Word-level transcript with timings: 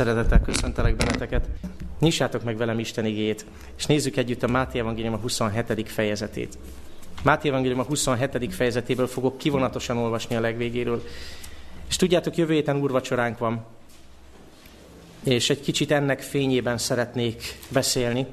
szeretettel 0.00 0.40
köszöntelek 0.40 0.96
benneteket. 0.96 1.48
Nyissátok 1.98 2.42
meg 2.42 2.56
velem 2.56 2.78
Isten 2.78 3.04
igét, 3.04 3.46
és 3.76 3.86
nézzük 3.86 4.16
együtt 4.16 4.42
a 4.42 4.48
Máté 4.48 4.78
Evangélium 4.78 5.14
a 5.14 5.16
27. 5.16 5.88
fejezetét. 5.88 6.58
Máté 7.22 7.48
Evangélium 7.48 7.80
a 7.80 7.82
27. 7.82 8.54
fejezetéből 8.54 9.06
fogok 9.06 9.38
kivonatosan 9.38 9.96
olvasni 9.96 10.36
a 10.36 10.40
legvégéről. 10.40 11.02
És 11.88 11.96
tudjátok, 11.96 12.36
jövő 12.36 12.52
héten 12.52 12.76
úrvacsoránk 12.76 13.38
van, 13.38 13.64
és 15.24 15.50
egy 15.50 15.60
kicsit 15.60 15.90
ennek 15.90 16.20
fényében 16.20 16.78
szeretnék 16.78 17.58
beszélni. 17.68 18.26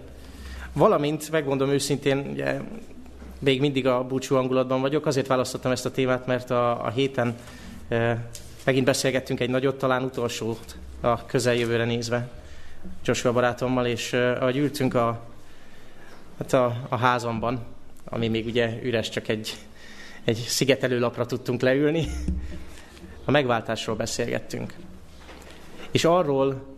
Valamint, 0.74 1.32
megmondom 1.32 1.70
őszintén, 1.70 2.28
ugye, 2.32 2.60
még 3.40 3.60
mindig 3.60 3.88
a 3.88 4.04
búcsú 4.04 4.36
hangulatban 4.36 4.82
vagyok, 4.82 5.06
azért 5.06 5.28
választottam 5.28 5.72
ezt 5.72 5.86
a 5.86 5.92
témát, 5.92 6.26
mert 6.26 6.52
a, 6.52 6.86
a 6.86 6.90
héten 6.90 7.36
e, 7.90 8.30
megint 8.66 8.86
beszélgettünk 8.86 9.40
egy 9.40 9.50
nagyot, 9.50 9.78
talán 9.78 10.04
utolsót 10.04 10.76
a 11.02 11.26
közeljövőre 11.26 11.86
nézve 11.86 12.30
Joshua 13.04 13.32
barátommal, 13.32 13.86
és 13.86 14.14
ahogy 14.14 14.58
ültünk 14.58 14.94
a, 14.94 15.22
hát 16.38 16.54
a, 16.54 16.86
a 16.90 16.96
házamban, 16.98 17.66
ami 18.06 18.28
még 18.28 18.46
ugye 18.46 18.80
üres, 18.84 19.10
csak 19.10 19.28
egy, 19.28 19.54
egy 20.24 20.36
szigetelő 20.36 21.00
lapra 21.00 21.26
tudtunk 21.26 21.62
leülni, 21.62 22.08
a 23.26 23.32
megváltásról 23.32 23.96
beszélgettünk. 23.96 24.74
És 25.92 26.06
arról, 26.06 26.76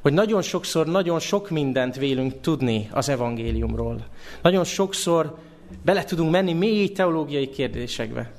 hogy 0.00 0.12
nagyon 0.12 0.42
sokszor 0.42 0.86
nagyon 0.86 1.18
sok 1.18 1.50
mindent 1.50 1.96
vélünk 1.96 2.40
tudni 2.40 2.88
az 2.90 3.08
evangéliumról. 3.08 4.06
Nagyon 4.42 4.64
sokszor 4.64 5.38
bele 5.84 6.04
tudunk 6.04 6.30
menni 6.30 6.52
mély 6.52 6.92
teológiai 6.92 7.48
kérdésekbe. 7.48 8.30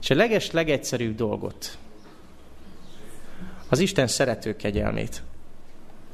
És 0.00 0.10
a 0.10 0.14
leges, 0.14 0.50
legegyszerűbb 0.50 1.14
dolgot, 1.14 1.78
az 3.70 3.78
Isten 3.78 4.06
szerető 4.06 4.56
kegyelmét, 4.56 5.22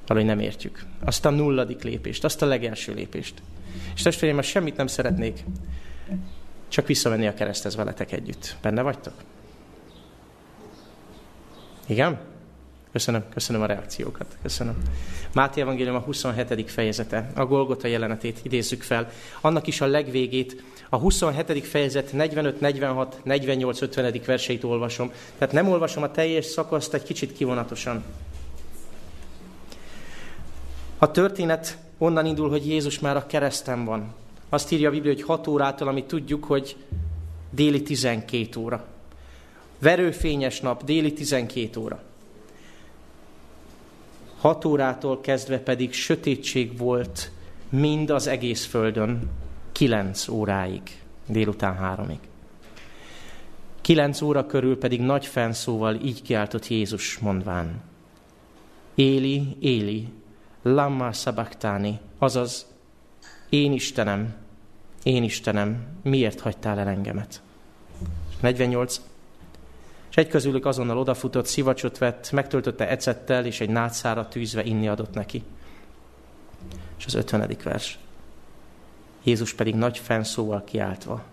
valahogy 0.06 0.28
nem 0.28 0.40
értjük. 0.40 0.84
Azt 1.04 1.24
a 1.24 1.30
nulladik 1.30 1.82
lépést, 1.82 2.24
azt 2.24 2.42
a 2.42 2.46
legelső 2.46 2.94
lépést. 2.94 3.42
És 3.94 4.02
testvéreim, 4.02 4.36
most 4.36 4.50
semmit 4.50 4.76
nem 4.76 4.86
szeretnék, 4.86 5.44
csak 6.68 6.86
visszavenni 6.86 7.26
a 7.26 7.34
kereszthez 7.34 7.76
veletek 7.76 8.12
együtt. 8.12 8.56
Benne 8.62 8.82
vagytok? 8.82 9.14
Igen? 11.86 12.18
Köszönöm, 12.96 13.24
köszönöm 13.34 13.62
a 13.62 13.66
reakciókat. 13.66 14.26
Köszönöm. 14.42 14.76
Máté 15.32 15.60
Evangélium 15.60 15.94
a 15.94 15.98
27. 15.98 16.70
fejezete, 16.70 17.30
a 17.34 17.44
Golgota 17.44 17.86
jelenetét 17.86 18.40
idézzük 18.42 18.82
fel. 18.82 19.10
Annak 19.40 19.66
is 19.66 19.80
a 19.80 19.86
legvégét, 19.86 20.62
a 20.88 20.96
27. 20.96 21.66
fejezet 21.66 22.12
45, 22.12 22.60
46, 22.60 23.20
48, 23.24 23.80
50. 23.80 24.20
verseit 24.26 24.64
olvasom. 24.64 25.12
Tehát 25.38 25.54
nem 25.54 25.68
olvasom 25.68 26.02
a 26.02 26.10
teljes 26.10 26.44
szakaszt, 26.44 26.94
egy 26.94 27.02
kicsit 27.02 27.32
kivonatosan. 27.32 28.04
A 30.98 31.10
történet 31.10 31.78
onnan 31.98 32.26
indul, 32.26 32.48
hogy 32.48 32.66
Jézus 32.66 32.98
már 32.98 33.16
a 33.16 33.26
kereszten 33.26 33.84
van. 33.84 34.14
Azt 34.48 34.72
írja 34.72 34.88
a 34.88 34.92
Biblia, 34.92 35.12
hogy 35.12 35.22
6 35.22 35.46
órától, 35.46 35.88
amit 35.88 36.04
tudjuk, 36.04 36.44
hogy 36.44 36.76
déli 37.50 37.82
12 37.82 38.60
óra. 38.60 38.84
Verőfényes 39.78 40.60
nap, 40.60 40.84
déli 40.84 41.12
12 41.12 41.80
óra. 41.80 42.02
6 44.38 44.64
órától 44.64 45.20
kezdve 45.20 45.58
pedig 45.58 45.92
sötétség 45.92 46.78
volt 46.78 47.30
mind 47.68 48.10
az 48.10 48.26
egész 48.26 48.64
földön, 48.64 49.30
9 49.72 50.28
óráig, 50.28 50.82
délután 51.26 51.76
háromig. 51.76 52.18
9 53.80 54.20
óra 54.20 54.46
körül 54.46 54.78
pedig 54.78 55.00
nagy 55.00 55.26
fenszóval 55.26 55.94
így 55.94 56.22
kiáltott 56.22 56.68
Jézus 56.68 57.18
mondván, 57.18 57.82
Éli, 58.94 59.56
Éli, 59.60 60.08
lamma 60.62 61.12
sabachthani, 61.12 61.98
azaz, 62.18 62.66
én 63.48 63.72
Istenem, 63.72 64.34
én 65.02 65.22
Istenem, 65.22 65.86
miért 66.02 66.40
hagytál 66.40 66.78
el 66.78 66.88
engemet? 66.88 67.42
48. 68.40 69.00
És 70.16 70.22
egy 70.22 70.28
közülük 70.28 70.66
azonnal 70.66 70.98
odafutott, 70.98 71.46
szivacsot 71.46 71.98
vett, 71.98 72.30
megtöltötte 72.30 72.88
ecettel, 72.88 73.46
és 73.46 73.60
egy 73.60 73.68
nátszára 73.68 74.28
tűzve 74.28 74.64
inni 74.64 74.88
adott 74.88 75.14
neki. 75.14 75.42
És 76.98 77.06
az 77.06 77.14
50. 77.14 77.56
vers. 77.62 77.98
Jézus 79.22 79.54
pedig 79.54 79.74
nagy 79.74 79.98
fenszóval 79.98 80.64
kiáltva 80.64 81.24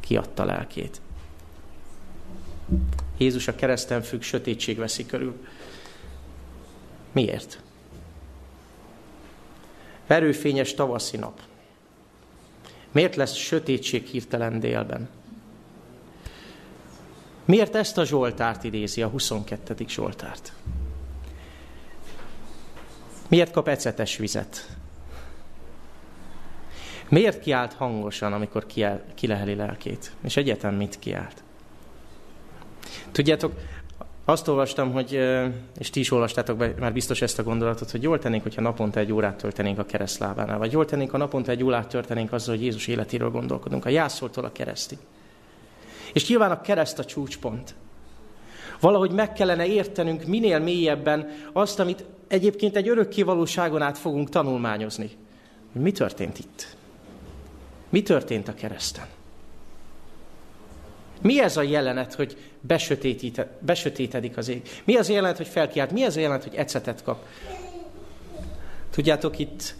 kiadta 0.00 0.44
lelkét. 0.44 1.00
Jézus 3.16 3.48
a 3.48 3.54
kereszten 3.54 4.02
függ, 4.02 4.20
sötétség 4.20 4.78
veszi 4.78 5.06
körül. 5.06 5.46
Miért? 7.12 7.62
Verőfényes 10.06 10.74
tavaszi 10.74 11.16
nap. 11.16 11.40
Miért 12.92 13.16
lesz 13.16 13.34
sötétség 13.34 14.06
hirtelen 14.06 14.60
délben? 14.60 15.08
Miért 17.44 17.74
ezt 17.74 17.98
a 17.98 18.04
Zsoltárt 18.04 18.64
idézi, 18.64 19.02
a 19.02 19.08
22. 19.08 19.74
Zsoltárt? 19.88 20.52
Miért 23.28 23.50
kap 23.52 23.68
ecetes 23.68 24.16
vizet? 24.16 24.76
Miért 27.08 27.40
kiált 27.40 27.72
hangosan, 27.72 28.32
amikor 28.32 28.66
kileheli 29.14 29.54
lelkét? 29.54 30.12
És 30.24 30.36
egyetem 30.36 30.74
mit 30.74 30.98
kiált? 30.98 31.42
Tudjátok, 33.12 33.52
azt 34.24 34.48
olvastam, 34.48 34.92
hogy, 34.92 35.12
és 35.78 35.90
ti 35.90 36.00
is 36.00 36.10
olvastátok 36.10 36.56
be, 36.56 36.74
már 36.78 36.92
biztos 36.92 37.22
ezt 37.22 37.38
a 37.38 37.42
gondolatot, 37.42 37.90
hogy 37.90 38.02
jól 38.02 38.18
tennénk, 38.18 38.42
hogyha 38.42 38.60
naponta 38.60 39.00
egy 39.00 39.12
órát 39.12 39.36
töltenénk 39.36 39.78
a 39.78 39.84
keresztlábánál, 39.84 40.58
vagy 40.58 40.72
jól 40.72 40.84
tennénk, 40.84 41.10
ha 41.10 41.18
naponta 41.18 41.50
egy 41.50 41.62
órát 41.62 41.88
töltenénk 41.88 42.32
azzal, 42.32 42.54
hogy 42.54 42.64
Jézus 42.64 42.86
életéről 42.86 43.30
gondolkodunk, 43.30 43.84
a 43.84 43.88
jászoltól 43.88 44.44
a 44.44 44.52
keresztig. 44.52 44.98
És 46.14 46.28
nyilván 46.28 46.50
a 46.50 46.60
kereszt 46.60 46.98
a 46.98 47.04
csúcspont. 47.04 47.74
Valahogy 48.80 49.10
meg 49.10 49.32
kellene 49.32 49.66
értenünk 49.66 50.24
minél 50.24 50.58
mélyebben 50.58 51.28
azt, 51.52 51.78
amit 51.78 52.04
egyébként 52.28 52.76
egy 52.76 52.88
örökké 52.88 53.22
valóságon 53.22 53.82
át 53.82 53.98
fogunk 53.98 54.28
tanulmányozni. 54.28 55.10
Mi 55.72 55.92
történt 55.92 56.38
itt? 56.38 56.76
Mi 57.88 58.02
történt 58.02 58.48
a 58.48 58.54
kereszten? 58.54 59.06
Mi 61.20 61.40
ez 61.40 61.56
a 61.56 61.62
jelenet, 61.62 62.14
hogy 62.14 62.36
besötétedik 63.60 64.36
az 64.36 64.48
ég? 64.48 64.68
Mi 64.84 64.96
az 64.96 65.08
a 65.08 65.12
jelenet, 65.12 65.36
hogy 65.36 65.48
felkiált? 65.48 65.92
Mi 65.92 66.02
az 66.02 66.16
a 66.16 66.20
jelenet, 66.20 66.42
hogy 66.42 66.54
ecetet 66.54 67.02
kap? 67.02 67.26
Tudjátok, 68.90 69.38
itt 69.38 69.74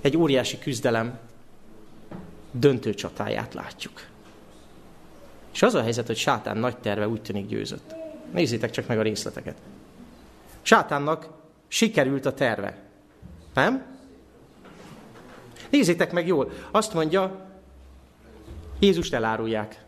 egy 0.00 0.16
óriási 0.16 0.58
küzdelem 0.58 1.18
döntő 2.50 2.94
csatáját 2.94 3.54
látjuk. 3.54 4.10
És 5.52 5.62
az 5.62 5.74
a 5.74 5.82
helyzet, 5.82 6.06
hogy 6.06 6.16
sátán 6.16 6.56
nagy 6.56 6.76
terve 6.76 7.08
úgy 7.08 7.22
tűnik 7.22 7.46
győzött. 7.46 7.94
Nézzétek 8.32 8.70
csak 8.70 8.86
meg 8.86 8.98
a 8.98 9.02
részleteket. 9.02 9.56
Sátánnak 10.62 11.28
sikerült 11.68 12.26
a 12.26 12.34
terve. 12.34 12.78
Nem? 13.54 13.84
Nézzétek 15.70 16.12
meg 16.12 16.26
jól. 16.26 16.50
Azt 16.70 16.94
mondja, 16.94 17.50
Jézust 18.78 19.14
elárulják. 19.14 19.84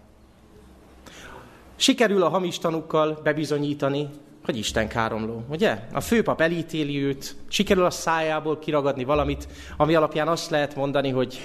Sikerül 1.77 2.23
a 2.23 2.29
hamis 2.29 2.59
tanukkal 2.59 3.21
bebizonyítani, 3.23 4.09
hogy 4.45 4.57
Isten 4.57 4.89
káromló, 4.89 5.45
ugye? 5.49 5.79
A 5.93 6.01
főpap 6.01 6.41
elítéli 6.41 7.03
őt, 7.03 7.37
sikerül 7.49 7.85
a 7.85 7.91
szájából 7.91 8.59
kiragadni 8.59 9.05
valamit, 9.05 9.49
ami 9.77 9.95
alapján 9.95 10.29
azt 10.29 10.51
lehet 10.51 10.75
mondani, 10.75 11.11
hogy 11.11 11.41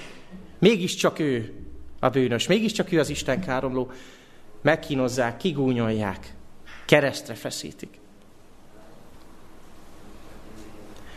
mégiscsak 0.58 1.18
ő 1.18 1.54
a 2.00 2.08
bűnös, 2.08 2.46
mégiscsak 2.46 2.92
ő 2.92 2.98
az 2.98 3.08
Isten 3.08 3.40
káromló. 3.40 3.90
Megkínozzák, 4.62 5.36
kigúnyolják, 5.36 6.34
keresztre 6.84 7.34
feszítik. 7.34 7.98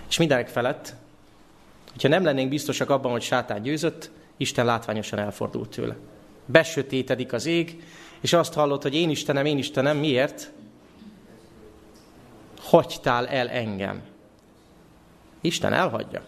És 0.10 0.18
mindenek 0.18 0.48
felett, 0.48 0.96
hogyha 1.92 2.08
nem 2.08 2.24
lennénk 2.24 2.50
biztosak 2.50 2.90
abban, 2.90 3.12
hogy 3.12 3.22
sátán 3.22 3.62
győzött, 3.62 4.12
Isten 4.38 4.66
látványosan 4.66 5.20
elfordult 5.20 5.70
tőle. 5.70 5.96
Besötétedik 6.46 7.34
az 7.34 7.46
ég, 7.46 7.84
és 8.22 8.34
azt 8.34 8.54
hallott, 8.54 8.82
hogy 8.82 8.96
én 8.96 9.10
Istenem, 9.10 9.46
én 9.46 9.58
Istenem, 9.58 9.98
miért? 9.98 10.52
Hagytál 12.62 13.28
el 13.28 13.50
engem. 13.50 14.02
Isten 15.42 15.74
elhagyja. 15.74 16.26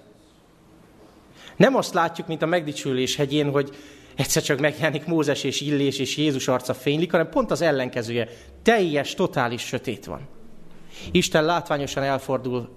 Nem 1.55 1.75
azt 1.75 1.93
látjuk, 1.93 2.27
mint 2.27 2.41
a 2.41 2.45
megdicsülés 2.45 3.15
hegyén, 3.15 3.51
hogy 3.51 3.75
egyszer 4.15 4.43
csak 4.43 4.59
megjelenik 4.59 5.05
Mózes 5.05 5.43
és 5.43 5.61
Illés 5.61 5.99
és 5.99 6.17
Jézus 6.17 6.47
arca 6.47 6.73
fénylik, 6.73 7.11
hanem 7.11 7.29
pont 7.29 7.51
az 7.51 7.61
ellenkezője. 7.61 8.29
Teljes, 8.61 9.13
totális 9.13 9.61
sötét 9.61 10.05
van. 10.05 10.27
Isten 11.11 11.45
látványosan 11.45 12.03
elfordul, 12.03 12.69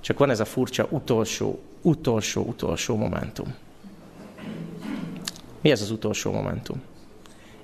csak 0.00 0.18
van 0.18 0.30
ez 0.30 0.40
a 0.40 0.44
furcsa 0.44 0.86
utolsó, 0.90 1.60
utolsó, 1.82 2.42
utolsó 2.42 2.96
momentum. 2.96 3.54
Mi 5.60 5.70
ez 5.70 5.80
az 5.80 5.90
utolsó 5.90 6.32
momentum? 6.32 6.82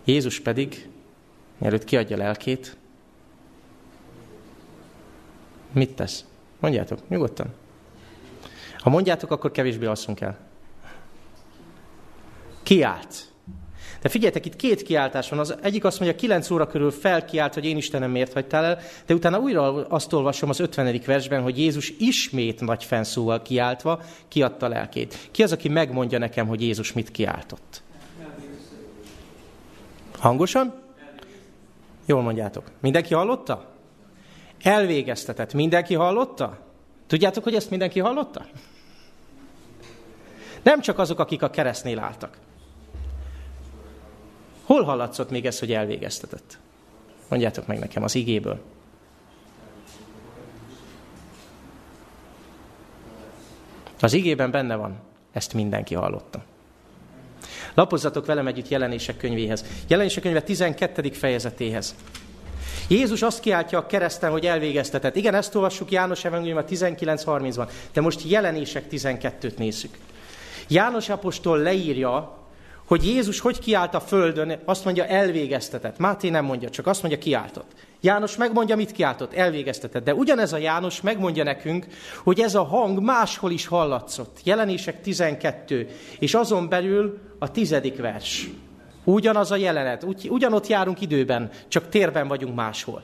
Jézus 0.04 0.40
pedig, 0.40 0.88
mielőtt 1.58 1.84
kiadja 1.84 2.16
lelkét, 2.16 2.76
Mit 5.76 5.94
tesz? 5.94 6.24
Mondjátok, 6.60 7.08
nyugodtan. 7.08 7.52
Ha 8.78 8.90
mondjátok, 8.90 9.30
akkor 9.30 9.50
kevésbé 9.50 9.86
alszunk 9.86 10.20
el. 10.20 10.38
Kiált. 12.66 13.24
De 14.02 14.08
figyeljetek, 14.08 14.46
itt 14.46 14.56
két 14.56 14.82
kiáltás 14.82 15.28
van. 15.28 15.38
Az 15.38 15.54
egyik 15.62 15.84
azt 15.84 16.00
mondja, 16.00 16.18
9 16.18 16.50
óra 16.50 16.66
körül 16.66 16.90
felkiált, 16.90 17.54
hogy 17.54 17.64
én 17.64 17.76
Istenem 17.76 18.10
miért 18.10 18.32
hagytál 18.32 18.64
el, 18.64 18.78
de 19.06 19.14
utána 19.14 19.38
újra 19.38 19.86
azt 19.86 20.12
olvasom 20.12 20.48
az 20.48 20.60
50. 20.60 21.00
versben, 21.06 21.42
hogy 21.42 21.58
Jézus 21.58 21.92
ismét 21.98 22.60
nagy 22.60 22.84
fenszóval 22.84 23.42
kiáltva 23.42 24.02
kiadta 24.28 24.68
lelkét. 24.68 25.28
Ki 25.30 25.42
az, 25.42 25.52
aki 25.52 25.68
megmondja 25.68 26.18
nekem, 26.18 26.46
hogy 26.46 26.60
Jézus 26.60 26.92
mit 26.92 27.10
kiáltott? 27.10 27.82
Hangosan? 30.18 30.74
Jól 32.06 32.22
mondjátok. 32.22 32.64
Mindenki 32.80 33.14
hallotta? 33.14 33.74
Elvégeztetett. 34.62 35.54
Mindenki 35.54 35.94
hallotta? 35.94 36.58
Tudjátok, 37.06 37.44
hogy 37.44 37.54
ezt 37.54 37.70
mindenki 37.70 38.00
hallotta? 38.00 38.46
Nem 40.62 40.80
csak 40.80 40.98
azok, 40.98 41.18
akik 41.18 41.42
a 41.42 41.50
keresztnél 41.50 41.98
álltak. 41.98 42.38
Hol 44.66 44.82
hallatszott 44.82 45.30
még 45.30 45.46
ez, 45.46 45.58
hogy 45.58 45.72
elvégeztetett? 45.72 46.58
Mondjátok 47.28 47.66
meg 47.66 47.78
nekem 47.78 48.02
az 48.02 48.14
igéből. 48.14 48.60
Az 54.00 54.12
igében 54.12 54.50
benne 54.50 54.76
van, 54.76 54.96
ezt 55.32 55.52
mindenki 55.54 55.94
hallotta. 55.94 56.44
Lapozzatok 57.74 58.26
velem 58.26 58.46
együtt 58.46 58.68
jelenések 58.68 59.16
könyvéhez. 59.16 59.64
Jelenések 59.88 60.22
könyve 60.22 60.42
12. 60.42 61.10
fejezetéhez. 61.12 61.94
Jézus 62.88 63.22
azt 63.22 63.40
kiáltja 63.40 63.78
a 63.78 63.86
kereszten, 63.86 64.30
hogy 64.30 64.46
elvégeztetett. 64.46 65.16
Igen, 65.16 65.34
ezt 65.34 65.54
olvassuk 65.54 65.90
János 65.90 66.24
Evangélium 66.24 66.58
a 66.58 66.64
19.30-ban, 66.64 67.70
de 67.92 68.00
most 68.00 68.22
jelenések 68.24 68.84
12-t 68.90 69.56
nézzük. 69.56 69.98
János 70.68 71.08
apostol 71.08 71.58
leírja, 71.58 72.45
hogy 72.86 73.06
Jézus 73.06 73.40
hogy 73.40 73.58
kiállt 73.58 73.94
a 73.94 74.00
földön, 74.00 74.58
azt 74.64 74.84
mondja 74.84 75.06
elvégeztetett. 75.06 75.98
Máté 75.98 76.28
nem 76.28 76.44
mondja, 76.44 76.70
csak 76.70 76.86
azt 76.86 77.02
mondja 77.02 77.20
kiáltott. 77.20 77.70
János 78.00 78.36
megmondja, 78.36 78.76
mit 78.76 78.92
kiáltott, 78.92 79.34
elvégeztetett. 79.34 80.04
De 80.04 80.14
ugyanez 80.14 80.52
a 80.52 80.56
János 80.56 81.00
megmondja 81.00 81.44
nekünk, 81.44 81.86
hogy 82.24 82.40
ez 82.40 82.54
a 82.54 82.62
hang 82.62 83.00
máshol 83.00 83.50
is 83.50 83.66
hallatszott. 83.66 84.38
Jelenések 84.44 85.00
12, 85.00 85.88
és 86.18 86.34
azon 86.34 86.68
belül 86.68 87.18
a 87.38 87.50
tizedik 87.50 87.96
vers. 87.96 88.48
Ugyanaz 89.04 89.50
a 89.50 89.56
jelenet, 89.56 90.02
ugy, 90.02 90.28
ugyanott 90.30 90.66
járunk 90.66 91.00
időben, 91.00 91.50
csak 91.68 91.88
térben 91.88 92.28
vagyunk 92.28 92.54
máshol. 92.54 93.02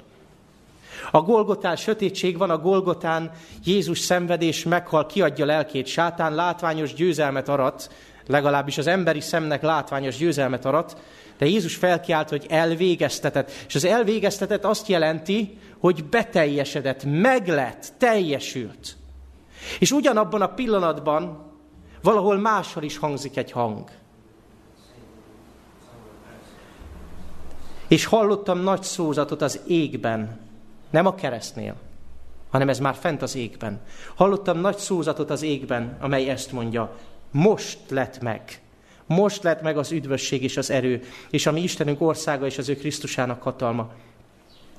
A 1.11 1.21
Golgotán 1.21 1.77
sötétség 1.77 2.39
van, 2.39 2.51
a 2.51 2.59
Golgotán 2.59 3.31
Jézus 3.65 3.99
szenvedés 3.99 4.65
meghal, 4.65 5.07
kiadja 5.07 5.45
lelkét, 5.45 5.87
sátán 5.87 6.35
látványos 6.35 6.95
győzelmet 6.95 7.49
arat, 7.49 7.91
legalábbis 8.27 8.79
az 8.79 8.87
emberi 8.87 9.21
szemnek 9.21 9.63
látványos 9.63 10.17
győzelmet 10.17 10.65
arat, 10.65 10.97
de 11.39 11.47
Jézus 11.47 11.77
felkiált, 11.77 12.29
hogy 12.29 12.47
elvégeztetett. 12.49 13.51
És 13.67 13.75
az 13.75 13.85
elvégeztetett 13.85 14.65
azt 14.65 14.89
jelenti, 14.89 15.59
hogy 15.79 16.05
beteljesedett, 16.05 17.05
meglett, 17.05 17.93
teljesült. 17.99 18.97
És 19.79 19.91
ugyanabban 19.91 20.43
a 20.43 20.55
pillanatban 20.55 21.51
valahol 22.03 22.37
máshol 22.37 22.83
is 22.83 22.99
hangzik 22.99 23.37
egy 23.37 23.51
hang. 23.51 23.91
És 27.89 28.05
hallottam 28.05 28.59
nagy 28.59 28.83
szózatot 28.83 29.43
az 29.43 29.61
égben, 29.67 30.41
nem 30.91 31.07
a 31.07 31.15
keresztnél, 31.15 31.75
hanem 32.51 32.69
ez 32.69 32.79
már 32.79 32.95
fent 32.95 33.23
az 33.23 33.37
égben. 33.37 33.81
Hallottam 34.15 34.59
nagy 34.59 34.77
szózatot 34.77 35.31
az 35.31 35.43
égben, 35.43 35.97
amely 36.01 36.29
ezt 36.29 36.53
mondja, 36.53 36.97
most 37.33 37.79
lett 37.89 38.21
meg. 38.21 38.61
Most 39.07 39.43
lett 39.43 39.63
meg 39.63 39.79
az 39.79 39.93
üdvösség 39.93 40.43
és 40.43 40.57
az 40.57 40.71
erő, 40.71 41.03
és 41.31 41.47
a 41.47 41.53
mi 41.53 41.63
Istenünk 41.63 42.01
országa 42.01 42.47
és 42.47 42.59
az 42.59 42.69
ő 42.69 42.77
Krisztusának 42.77 43.43
hatalma. 43.43 43.91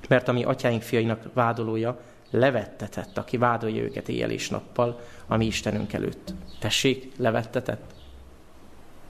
Mert 0.10 0.28
a 0.28 0.32
mi 0.32 0.44
atyáink 0.44 0.82
fiainak 0.82 1.30
vádolója 1.34 2.00
levettetett, 2.30 3.18
aki 3.18 3.38
vádolja 3.38 3.84
őket 3.84 4.10
éjjel 4.10 4.30
és 4.30 4.50
nappal 4.50 5.00
a 5.28 5.38
mi 5.38 5.46
Istenünk 5.46 5.94
előtt. 5.94 6.34
Tessék, 6.60 7.12
levettetett. 7.18 7.94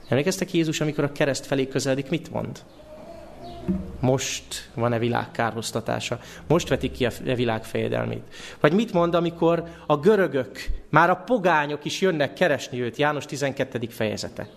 Emlékeztek 0.08 0.52
Jézus, 0.52 0.80
amikor 0.80 1.04
a 1.04 1.12
kereszt 1.12 1.46
felé 1.46 1.68
közeledik, 1.68 2.08
mit 2.08 2.30
mond? 2.30 2.62
Most 4.00 4.70
van-e 4.74 4.98
világ 4.98 5.30
kárhoztatása? 5.30 6.20
Most 6.46 6.68
vetik 6.68 6.92
ki 6.92 7.06
a 7.06 7.10
világ 7.34 7.64
fejedelmét? 7.64 8.22
Vagy 8.60 8.72
mit 8.72 8.92
mond, 8.92 9.14
amikor 9.14 9.64
a 9.86 9.96
görögök, 9.96 10.68
már 10.94 11.10
a 11.10 11.16
pogányok 11.16 11.84
is 11.84 12.00
jönnek 12.00 12.32
keresni 12.32 12.80
őt? 12.80 12.96
János 12.96 13.24
12. 13.24 13.86
fejezete. 13.88 14.48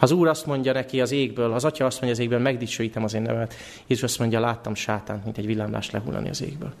Az 0.00 0.10
Úr 0.10 0.28
azt 0.28 0.46
mondja 0.46 0.72
neki 0.72 1.00
az 1.00 1.10
égből, 1.10 1.52
az 1.52 1.64
Atya 1.64 1.84
azt 1.84 2.00
mondja 2.00 2.18
az 2.18 2.24
égből, 2.24 2.38
megdicsőítem 2.38 3.04
az 3.04 3.14
én 3.14 3.22
nevet. 3.22 3.54
Jézus 3.86 4.04
azt 4.04 4.18
mondja, 4.18 4.40
láttam 4.40 4.74
sátánt, 4.74 5.24
mint 5.24 5.38
egy 5.38 5.46
villámlás 5.46 5.90
lehullani 5.90 6.28
az 6.28 6.42
égből. 6.42 6.72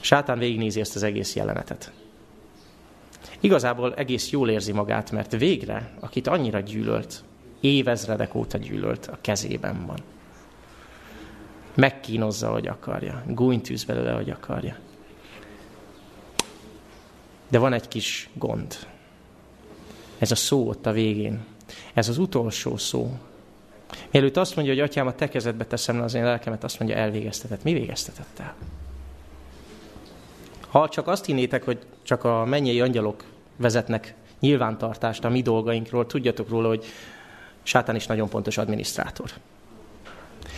Sátán 0.00 0.38
végignézi 0.38 0.80
ezt 0.80 0.96
az 0.96 1.02
egész 1.02 1.34
jelenetet. 1.34 1.92
Igazából 3.40 3.94
egész 3.94 4.30
jól 4.30 4.50
érzi 4.50 4.72
magát, 4.72 5.10
mert 5.10 5.36
végre, 5.36 5.90
akit 6.00 6.26
annyira 6.26 6.60
gyűlölt, 6.60 7.24
évezredek 7.60 8.34
óta 8.34 8.58
gyűlölt, 8.58 9.06
a 9.06 9.18
kezében 9.20 9.86
van. 9.86 10.13
Megkínozza, 11.74 12.50
hogy 12.50 12.66
akarja. 12.66 13.22
Gúnytűz 13.26 13.84
belőle, 13.84 14.12
hogy 14.12 14.30
akarja. 14.30 14.76
De 17.48 17.58
van 17.58 17.72
egy 17.72 17.88
kis 17.88 18.28
gond. 18.32 18.76
Ez 20.18 20.30
a 20.30 20.34
szó 20.34 20.68
ott 20.68 20.86
a 20.86 20.92
végén. 20.92 21.44
Ez 21.94 22.08
az 22.08 22.18
utolsó 22.18 22.76
szó. 22.76 23.18
Mielőtt 24.10 24.36
azt 24.36 24.56
mondja, 24.56 24.74
hogy 24.74 24.82
atyám, 24.82 25.06
a 25.06 25.14
te 25.14 25.28
kezedbe 25.28 25.64
teszem 25.64 25.98
le 25.98 26.04
az 26.04 26.14
én 26.14 26.24
lelkemet, 26.24 26.64
azt 26.64 26.78
mondja, 26.78 26.96
elvégeztetett. 26.96 27.62
Mi 27.62 27.72
végeztetett 27.72 28.38
el? 28.38 28.54
Ha 30.68 30.88
csak 30.88 31.06
azt 31.08 31.24
hinnétek, 31.24 31.64
hogy 31.64 31.78
csak 32.02 32.24
a 32.24 32.44
mennyei 32.44 32.80
angyalok 32.80 33.24
vezetnek 33.56 34.14
nyilvántartást 34.40 35.24
a 35.24 35.28
mi 35.28 35.42
dolgainkról, 35.42 36.06
tudjatok 36.06 36.48
róla, 36.48 36.68
hogy 36.68 36.84
sátán 37.62 37.96
is 37.96 38.06
nagyon 38.06 38.28
pontos 38.28 38.58
adminisztrátor. 38.58 39.30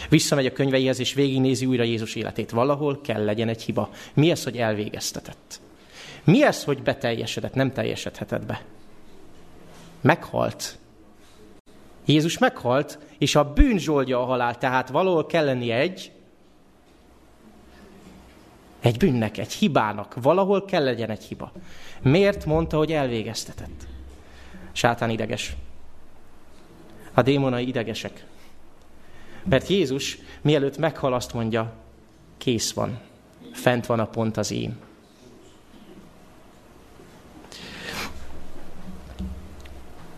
Visszamegy 0.08 0.46
a 0.46 0.52
könyveihez, 0.52 0.98
és 0.98 1.14
végignézi 1.14 1.66
újra 1.66 1.82
Jézus 1.82 2.14
életét. 2.14 2.50
Valahol 2.50 3.00
kell 3.00 3.24
legyen 3.24 3.48
egy 3.48 3.62
hiba. 3.62 3.90
Mi 4.14 4.30
ez, 4.30 4.44
hogy 4.44 4.56
elvégeztetett? 4.56 5.60
Mi 6.24 6.44
ez, 6.44 6.64
hogy 6.64 6.82
beteljesedett, 6.82 7.54
nem 7.54 7.72
teljesedhetett 7.72 8.46
be? 8.46 8.62
Meghalt. 10.00 10.78
Jézus 12.04 12.38
meghalt, 12.38 12.98
és 13.18 13.34
a 13.34 13.52
bűn 13.52 13.78
zsoldja 13.78 14.22
a 14.22 14.24
halál, 14.24 14.58
tehát 14.58 14.88
valahol 14.88 15.26
kell 15.26 15.44
lenni 15.44 15.70
egy, 15.70 16.12
egy 18.80 18.96
bűnnek, 18.96 19.38
egy 19.38 19.52
hibának. 19.52 20.16
Valahol 20.22 20.64
kell 20.64 20.84
legyen 20.84 21.10
egy 21.10 21.24
hiba. 21.24 21.52
Miért 22.02 22.44
mondta, 22.44 22.76
hogy 22.76 22.92
elvégeztetett? 22.92 23.86
Sátán 24.72 25.10
ideges. 25.10 25.56
A 27.14 27.22
démonai 27.22 27.68
idegesek. 27.68 28.24
Mert 29.48 29.68
Jézus 29.68 30.18
mielőtt 30.42 30.78
meghal 30.78 31.14
azt 31.14 31.32
mondja, 31.32 31.72
kész 32.38 32.72
van, 32.72 32.98
fent 33.52 33.86
van 33.86 34.00
a 34.00 34.06
pont 34.06 34.36
az 34.36 34.50
én. 34.50 34.76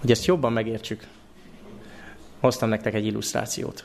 Hogy 0.01 0.11
ezt 0.11 0.25
jobban 0.25 0.53
megértsük, 0.53 1.07
hoztam 2.41 2.69
nektek 2.69 2.95
egy 2.95 3.07
illusztrációt. 3.07 3.85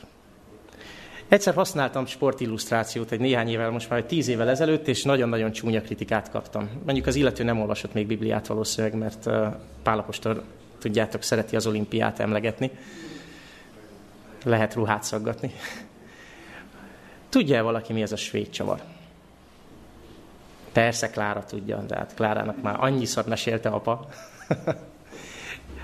Egyszer 1.27 1.53
használtam 1.53 2.05
sportillusztrációt 2.05 3.11
egy 3.11 3.19
néhány 3.19 3.49
évvel, 3.49 3.69
most 3.69 3.89
már 3.89 3.99
egy 3.99 4.05
tíz 4.05 4.27
évvel 4.27 4.49
ezelőtt, 4.49 4.87
és 4.87 5.03
nagyon-nagyon 5.03 5.51
csúnya 5.51 5.81
kritikát 5.81 6.29
kaptam. 6.29 6.69
Mondjuk 6.85 7.07
az 7.07 7.15
illető 7.15 7.43
nem 7.43 7.59
olvasott 7.59 7.93
még 7.93 8.07
Bibliát 8.07 8.47
valószínűleg, 8.47 8.97
mert 8.97 9.29
Pálapostól, 9.83 10.43
tudjátok, 10.79 11.21
szereti 11.21 11.55
az 11.55 11.67
olimpiát 11.67 12.19
emlegetni. 12.19 12.71
Lehet 14.43 14.73
ruhát 14.73 15.03
szaggatni. 15.03 15.51
Tudja-e 17.29 17.61
valaki, 17.61 17.93
mi 17.93 18.01
ez 18.01 18.11
a 18.11 18.15
svéd 18.15 18.49
csavar? 18.49 18.81
Persze 20.71 21.09
Klára 21.09 21.45
tudja, 21.45 21.77
de 21.77 21.95
hát 21.95 22.13
Klárának 22.13 22.61
már 22.61 22.75
annyiszor 22.79 23.25
mesélte 23.25 23.69
apa. 23.69 24.07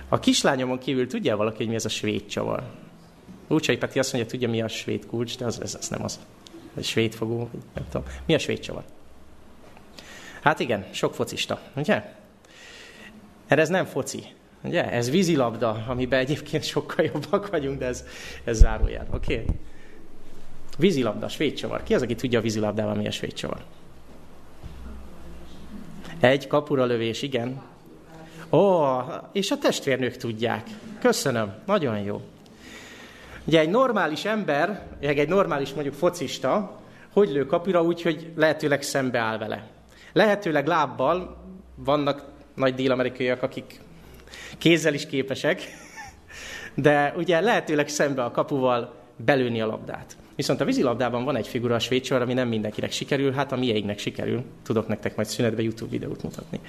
A 0.10 0.20
kislányomon 0.20 0.78
kívül 0.78 1.08
tudja 1.08 1.38
valaki, 1.38 1.58
hogy 1.58 1.68
mi 1.68 1.75
ez 1.75 1.86
a 1.86 1.89
svéd 1.89 2.25
csavar? 2.25 2.63
Lúcsai 3.48 3.78
Peti 3.78 4.00
azt 4.00 4.13
mondja, 4.13 4.32
tudja 4.32 4.50
mi 4.50 4.62
a 4.62 4.68
svéd 4.68 5.06
kulcs, 5.06 5.38
de 5.38 5.46
az, 5.46 5.62
ez, 5.62 5.75
ez 5.75 5.88
nem 5.88 6.04
az. 6.04 6.20
Vagy 6.74 6.84
svéd 6.84 7.13
fogó, 7.13 7.50
nem 7.74 7.86
tudom. 7.92 8.08
Mi 8.25 8.34
a 8.34 8.39
svéd 8.39 8.60
csavar? 8.60 8.84
Hát 10.42 10.60
igen, 10.60 10.86
sok 10.92 11.16
focista, 11.16 11.62
ugye? 11.75 12.13
Erre 13.48 13.62
ez 13.62 13.70
nem 13.70 13.86
foci, 13.86 14.24
Ugye? 14.63 14.92
Ez 14.92 15.10
vízilabda, 15.10 15.84
amiben 15.88 16.20
egyébként 16.20 16.63
sokkal 16.63 17.06
jobbak 17.06 17.50
vagyunk, 17.50 17.80
de 17.80 17.86
ez, 17.86 18.06
ez 18.44 18.58
zárójel. 18.58 19.08
Oké? 19.12 19.34
Okay? 19.34 19.46
Vízilabda, 20.78 21.28
svéd 21.28 21.54
csavar. 21.54 21.84
Ki 21.84 21.94
az, 21.94 22.01
aki 22.01 22.16
tudja 22.16 22.39
a 22.39 22.42
vízilabdával, 22.42 22.96
mi 22.96 23.08
a 23.08 23.12
svéd 23.12 23.34
csavar? 23.34 23.63
Egy 26.20 26.48
kapura 26.48 26.86
lövés, 26.86 27.22
igen. 27.22 27.62
Ó, 28.50 28.86
és 29.32 29.51
a 29.51 29.58
testvérnők 29.58 30.18
tudják. 30.18 30.68
Köszönöm, 31.00 31.54
nagyon 31.66 32.00
jó. 32.00 32.22
Ugye 33.46 33.60
egy 33.60 33.70
normális 33.70 34.25
ember, 34.25 34.88
egy 35.00 35.28
normális 35.28 35.74
mondjuk 35.74 35.96
focista, 35.96 36.80
hogy 37.13 37.30
lő 37.30 37.46
kapura 37.46 37.84
úgy, 37.84 38.01
hogy 38.01 38.32
lehetőleg 38.36 38.82
szembe 38.82 39.20
áll 39.20 39.38
vele. 39.38 39.68
Lehetőleg 40.13 40.68
lábbal, 40.68 41.38
vannak 41.75 42.24
nagy 42.56 42.75
dél-amerikaiak, 42.75 43.44
akik 43.44 43.80
kézzel 44.58 44.94
is 44.94 45.06
képesek, 45.06 45.62
de 46.74 47.14
ugye 47.18 47.40
lehetőleg 47.40 47.88
szembe 47.88 48.24
a 48.24 48.32
kapuval 48.32 48.94
belőni 49.16 49.62
a 49.62 49.66
labdát. 49.66 50.18
Viszont 50.36 50.62
a 50.62 50.66
vízilabdában 50.66 51.24
van 51.24 51.36
egy 51.36 51.48
figura 51.48 51.76
a 51.76 51.80
svéd 51.80 52.12
ami 52.12 52.34
nem 52.34 52.48
mindenkinek 52.48 52.92
sikerül, 52.92 53.32
hát 53.32 53.52
a 53.52 53.56
mieinknek 53.56 54.00
sikerül. 54.00 54.44
Tudok 54.64 54.88
nektek 54.88 55.16
majd 55.16 55.28
szünetbe 55.28 55.62
YouTube 55.62 55.92
videót 55.92 56.24
mutatni. 56.24 56.60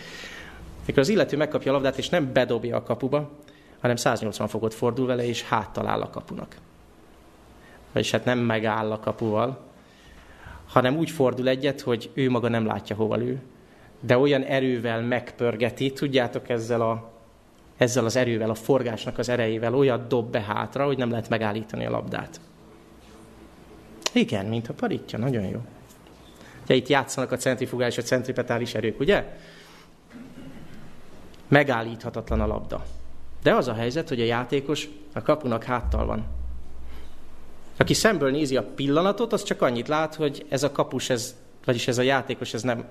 Mikor 0.87 1.03
az 1.03 1.09
illető 1.09 1.37
megkapja 1.37 1.71
a 1.71 1.75
labdát, 1.75 1.99
és 1.99 2.09
nem 2.09 2.33
bedobja 2.33 2.77
a 2.77 2.83
kapuba, 2.83 3.31
hanem 3.81 3.97
180 3.97 4.49
fokot 4.49 4.75
fordul 4.75 5.07
vele, 5.07 5.27
és 5.27 5.43
háttal 5.43 5.87
áll 5.87 6.01
a 6.01 6.11
kapunak. 6.11 6.57
Vagyis 7.93 8.11
hát 8.11 8.25
nem 8.25 8.39
megáll 8.39 8.93
a 8.93 9.01
kapuval, 9.01 9.59
hanem 10.67 10.97
úgy 10.97 11.11
fordul 11.11 11.49
egyet, 11.49 11.81
hogy 11.81 12.11
ő 12.15 12.31
maga 12.31 12.49
nem 12.49 12.67
látja, 12.67 12.97
hova 12.97 13.17
lő, 13.17 13.41
de 14.01 14.19
olyan 14.19 14.43
erővel 14.43 15.03
megpörgeti, 15.03 15.93
tudjátok, 15.93 16.49
ezzel, 16.49 16.81
a, 16.81 17.11
ezzel 17.81 18.05
az 18.05 18.17
erővel, 18.17 18.51
a 18.51 18.55
forgásnak 18.55 19.19
az 19.19 19.29
erejével 19.29 19.75
olyan 19.75 20.09
dob 20.09 20.31
be 20.31 20.41
hátra, 20.41 20.87
hogy 20.87 20.99
nem 20.99 21.11
lehet 21.11 21.29
megállítani 21.29 21.87
a 21.87 21.91
labdát. 21.91 22.41
Igen, 24.13 24.47
mint 24.47 24.69
a 24.69 24.73
paritja, 24.73 25.19
nagyon 25.19 25.45
jó. 25.45 25.65
Ugye 26.65 26.75
itt 26.75 26.89
játszanak 26.89 27.33
a 27.33 27.37
centrifugális 27.37 27.97
és 27.97 28.03
a 28.03 28.07
centripetális 28.07 28.75
erők, 28.75 29.01
ugye? 29.01 29.39
Megállíthatatlan 31.49 32.41
a 32.41 32.47
labda. 32.47 32.85
De 33.43 33.55
az 33.55 33.69
a 33.69 33.75
helyzet, 33.75 34.09
hogy 34.09 34.21
a 34.21 34.25
játékos 34.25 34.89
a 35.13 35.23
kapunak 35.23 35.65
háttal 35.65 36.07
van. 36.07 36.25
Aki 37.77 37.95
szemből 37.95 38.31
nézi 38.31 38.57
a 38.57 38.65
pillanatot, 38.75 39.33
az 39.33 39.43
csak 39.43 39.63
annyit 39.63 39.89
lát, 39.89 40.15
hogy 40.15 40.47
ez 40.49 40.63
a 40.63 40.73
kapus, 40.73 41.11
ez, 41.11 41.37
vagyis 41.65 41.89
ez 41.89 41.99
a 41.99 42.03
játékos, 42.03 42.55
ez 42.55 42.63
nem, 42.63 42.85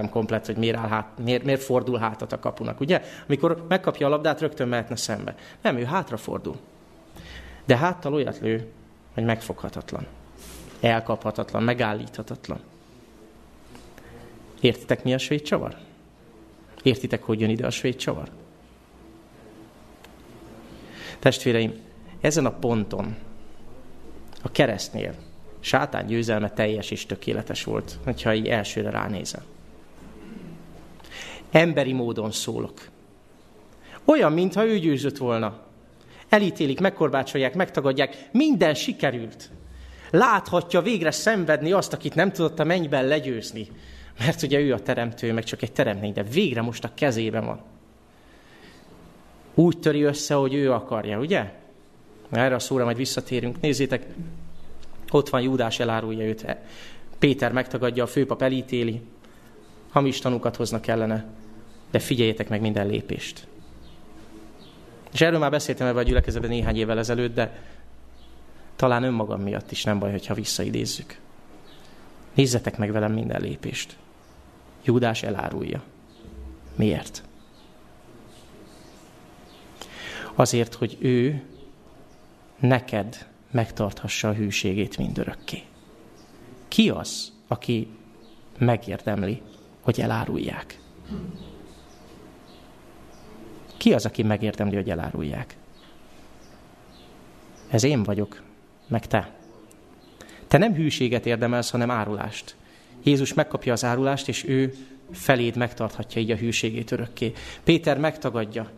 nem 0.00 0.10
komplet, 0.10 0.46
hogy 0.46 0.56
miért, 0.56 0.76
áll 0.76 0.88
hát, 0.88 1.06
miért, 1.22 1.44
miért 1.44 1.62
fordul 1.62 1.98
hátat 1.98 2.32
a 2.32 2.38
kapunak, 2.38 2.80
ugye? 2.80 3.02
Amikor 3.26 3.64
megkapja 3.68 4.06
a 4.06 4.10
labdát, 4.10 4.40
rögtön 4.40 4.68
mehetne 4.68 4.96
szembe. 4.96 5.34
Nem, 5.62 5.76
ő 5.76 5.84
hátra 5.84 6.16
fordul. 6.16 6.56
De 7.64 7.76
háttal 7.76 8.14
olyat 8.14 8.38
lő, 8.38 8.72
hogy 9.14 9.24
megfoghatatlan. 9.24 10.06
Elkaphatatlan, 10.80 11.62
megállíthatatlan. 11.62 12.60
Értitek, 14.60 15.04
mi 15.04 15.14
a 15.14 15.18
svéd 15.18 15.42
csavar? 15.42 15.76
Értitek, 16.82 17.22
hogy 17.22 17.40
jön 17.40 17.50
ide 17.50 17.66
a 17.66 17.70
svéd 17.70 17.96
csavar? 17.96 18.28
Testvéreim, 21.18 21.74
ezen 22.20 22.46
a 22.46 22.50
ponton, 22.50 23.16
a 24.42 24.50
keresztnél, 24.50 25.14
sátán 25.60 26.06
győzelme 26.06 26.50
teljes 26.50 26.90
és 26.90 27.06
tökéletes 27.06 27.64
volt, 27.64 27.98
hogyha 28.04 28.34
így 28.34 28.48
elsőre 28.48 28.90
ránézem. 28.90 29.42
Emberi 31.50 31.92
módon 31.92 32.30
szólok. 32.30 32.88
Olyan, 34.04 34.32
mintha 34.32 34.66
ő 34.66 34.78
győzött 34.78 35.16
volna. 35.16 35.60
Elítélik, 36.28 36.80
megkorbácsolják, 36.80 37.54
megtagadják, 37.54 38.28
minden 38.32 38.74
sikerült. 38.74 39.50
Láthatja 40.10 40.80
végre 40.80 41.10
szenvedni 41.10 41.72
azt, 41.72 41.92
akit 41.92 42.14
nem 42.14 42.32
tudott 42.32 42.58
a 42.58 42.64
mennyben 42.64 43.06
legyőzni. 43.06 43.68
Mert 44.18 44.42
ugye 44.42 44.60
ő 44.60 44.72
a 44.72 44.82
teremtő, 44.82 45.32
meg 45.32 45.44
csak 45.44 45.62
egy 45.62 45.72
teremtmény, 45.72 46.12
de 46.12 46.22
végre 46.22 46.62
most 46.62 46.84
a 46.84 46.94
kezében 46.94 47.44
van. 47.44 47.60
Úgy 49.54 49.78
töri 49.78 50.02
össze, 50.02 50.34
hogy 50.34 50.54
ő 50.54 50.72
akarja, 50.72 51.18
ugye? 51.18 51.52
Erre 52.30 52.54
a 52.54 52.58
szóra 52.58 52.84
majd 52.84 52.96
visszatérünk. 52.96 53.60
Nézzétek, 53.60 54.06
ott 55.10 55.28
van 55.28 55.40
Júdás, 55.40 55.78
elárulja 55.78 56.26
őt. 56.26 56.56
Péter 57.18 57.52
megtagadja, 57.52 58.02
a 58.02 58.06
főpap 58.06 58.42
elítéli, 58.42 59.02
hamis 59.96 60.18
tanúkat 60.18 60.56
hoznak 60.56 60.86
ellene, 60.86 61.24
de 61.90 61.98
figyeljetek 61.98 62.48
meg 62.48 62.60
minden 62.60 62.86
lépést. 62.86 63.46
És 65.12 65.20
erről 65.20 65.38
már 65.38 65.50
beszéltem 65.50 65.86
ebben 65.86 66.02
a 66.02 66.06
gyülekezetben 66.06 66.50
néhány 66.50 66.76
évvel 66.76 66.98
ezelőtt, 66.98 67.34
de 67.34 67.62
talán 68.76 69.02
önmagam 69.02 69.40
miatt 69.40 69.70
is 69.70 69.84
nem 69.84 69.98
baj, 69.98 70.10
hogyha 70.10 70.34
visszaidézzük. 70.34 71.18
Nézzetek 72.34 72.78
meg 72.78 72.92
velem 72.92 73.12
minden 73.12 73.40
lépést. 73.40 73.96
Júdás 74.84 75.22
elárulja. 75.22 75.82
Miért? 76.74 77.22
Azért, 80.34 80.74
hogy 80.74 80.96
ő 81.00 81.42
neked 82.58 83.26
megtarthassa 83.50 84.28
a 84.28 84.34
hűségét 84.34 84.96
mindörökké. 84.96 85.62
Ki 86.68 86.90
az, 86.90 87.32
aki 87.48 87.88
megérdemli, 88.58 89.42
hogy 89.86 90.00
elárulják? 90.00 90.78
Ki 93.76 93.92
az, 93.92 94.06
aki 94.06 94.22
megérdemli, 94.22 94.74
hogy 94.74 94.90
elárulják? 94.90 95.56
Ez 97.70 97.84
én 97.84 98.02
vagyok, 98.02 98.42
meg 98.86 99.06
te. 99.06 99.30
Te 100.46 100.58
nem 100.58 100.74
hűséget 100.74 101.26
érdemelsz, 101.26 101.70
hanem 101.70 101.90
árulást. 101.90 102.56
Jézus 103.02 103.34
megkapja 103.34 103.72
az 103.72 103.84
árulást, 103.84 104.28
és 104.28 104.44
ő 104.44 104.74
feléd 105.12 105.56
megtarthatja 105.56 106.20
így 106.20 106.30
a 106.30 106.36
hűségét 106.36 106.90
örökké. 106.90 107.32
Péter 107.64 107.98
megtagadja. 107.98 108.70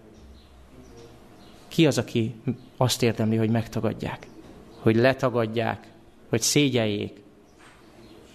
Ki 1.69 1.87
az, 1.87 1.99
aki 1.99 2.35
azt 2.77 3.03
érdemli, 3.03 3.37
hogy 3.37 3.51
megtagadják? 3.51 4.27
Hogy 4.79 4.97
letagadják, 4.97 5.87
hogy 6.29 6.41
szégyeljék? 6.41 7.23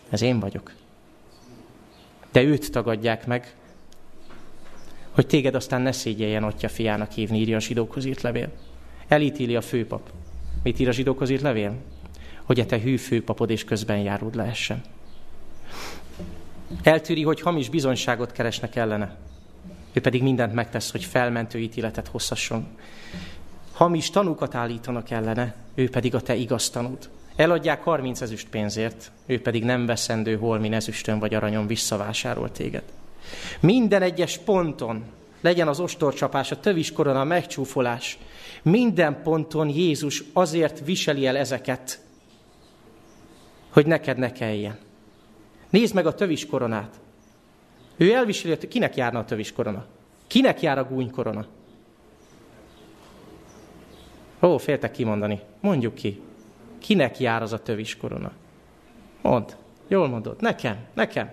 Ez 0.09 0.21
én 0.21 0.39
vagyok. 0.39 0.71
De 2.33 2.41
őt 2.41 2.71
tagadják 2.71 3.25
meg, 3.27 3.55
hogy 5.11 5.27
téged 5.27 5.55
aztán 5.55 5.81
ne 5.81 5.91
szégyeljen 5.91 6.43
atya 6.43 6.69
fiának 6.69 7.11
hívni, 7.11 7.39
írja 7.39 7.55
a 7.55 7.59
zsidókhoz 7.59 8.05
írt 8.05 8.21
levél. 8.21 8.51
Elítéli 9.07 9.55
a 9.55 9.61
főpap. 9.61 10.09
Mit 10.63 10.79
ír 10.79 10.87
a 10.87 10.91
zsidókhoz 10.91 11.29
írt 11.29 11.41
levél? 11.41 11.75
Hogy 12.43 12.59
a 12.59 12.65
te 12.65 12.79
hű 12.79 12.97
főpapod 12.97 13.49
és 13.49 13.63
közben 13.63 13.97
járod 13.97 14.35
lehessen. 14.35 14.81
Eltűri, 16.83 17.23
hogy 17.23 17.41
hamis 17.41 17.69
bizonyságot 17.69 18.31
keresnek 18.31 18.75
ellene. 18.75 19.17
Ő 19.93 20.01
pedig 20.01 20.23
mindent 20.23 20.53
megtesz, 20.53 20.91
hogy 20.91 21.05
felmentő 21.05 21.59
ítéletet 21.59 22.07
hozhasson. 22.07 22.67
Hamis 23.71 24.09
tanúkat 24.09 24.55
állítanak 24.55 25.09
ellene, 25.09 25.55
ő 25.75 25.89
pedig 25.89 26.15
a 26.15 26.21
te 26.21 26.35
igaz 26.35 26.69
tanúd. 26.69 27.09
Eladják 27.35 27.83
30 27.83 28.21
ezüst 28.21 28.49
pénzért, 28.49 29.11
ő 29.25 29.41
pedig 29.41 29.63
nem 29.63 29.85
veszendő 29.85 30.37
holmi 30.37 30.73
ezüstön 30.73 31.19
vagy 31.19 31.33
aranyon 31.33 31.67
visszavásárol 31.67 32.51
téged. 32.51 32.83
Minden 33.59 34.01
egyes 34.01 34.37
ponton, 34.37 35.03
legyen 35.41 35.67
az 35.67 35.79
ostorcsapás, 35.79 36.51
a 36.51 36.59
tövis 36.59 36.91
korona, 36.91 37.19
a 37.19 37.23
megcsúfolás, 37.23 38.17
minden 38.61 39.21
ponton 39.21 39.69
Jézus 39.69 40.23
azért 40.33 40.85
viseli 40.85 41.25
el 41.25 41.37
ezeket, 41.37 41.99
hogy 43.69 43.85
neked 43.85 44.17
ne 44.17 44.31
kelljen. 44.31 44.77
Nézd 45.69 45.93
meg 45.93 46.05
a 46.05 46.15
tövis 46.15 46.45
koronát. 46.45 46.99
Ő 47.97 48.13
elviseli, 48.13 48.57
kinek 48.57 48.95
járna 48.95 49.19
a 49.19 49.25
tövis 49.25 49.53
korona? 49.53 49.85
Kinek 50.27 50.61
jár 50.61 50.77
a 50.77 50.83
gúny 50.83 51.11
korona? 51.11 51.45
Ó, 54.41 54.57
féltek 54.57 54.91
kimondani. 54.91 55.39
Mondjuk 55.59 55.93
ki. 55.93 56.21
Kinek 56.83 57.19
jár 57.19 57.41
az 57.41 57.53
a 57.53 57.59
tövis 57.59 57.97
korona? 57.97 58.31
Mondd. 59.21 59.49
Jól 59.87 60.07
mondod. 60.07 60.41
Nekem, 60.41 60.77
nekem. 60.93 61.31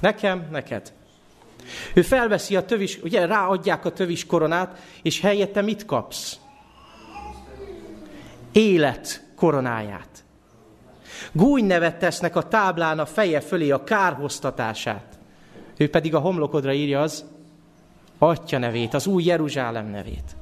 Nekem, 0.00 0.48
neked. 0.50 0.92
Ő 1.94 2.02
felveszi 2.02 2.56
a 2.56 2.64
tövis, 2.64 2.98
ugye 3.02 3.26
ráadják 3.26 3.84
a 3.84 3.92
tövis 3.92 4.26
koronát, 4.26 4.78
és 5.02 5.20
helyette 5.20 5.62
mit 5.62 5.84
kapsz? 5.84 6.38
Élet 8.52 9.26
koronáját. 9.36 10.24
Nevet 11.32 11.98
tesznek 11.98 12.36
a 12.36 12.48
táblán 12.48 12.98
a 12.98 13.06
feje 13.06 13.40
fölé 13.40 13.70
a 13.70 13.84
kárhoztatását. 13.84 15.18
Ő 15.76 15.90
pedig 15.90 16.14
a 16.14 16.18
homlokodra 16.18 16.72
írja 16.72 17.00
az 17.00 17.24
Atya 18.18 18.58
nevét, 18.58 18.94
az 18.94 19.06
új 19.06 19.24
Jeruzsálem 19.24 19.86
nevét. 19.86 20.36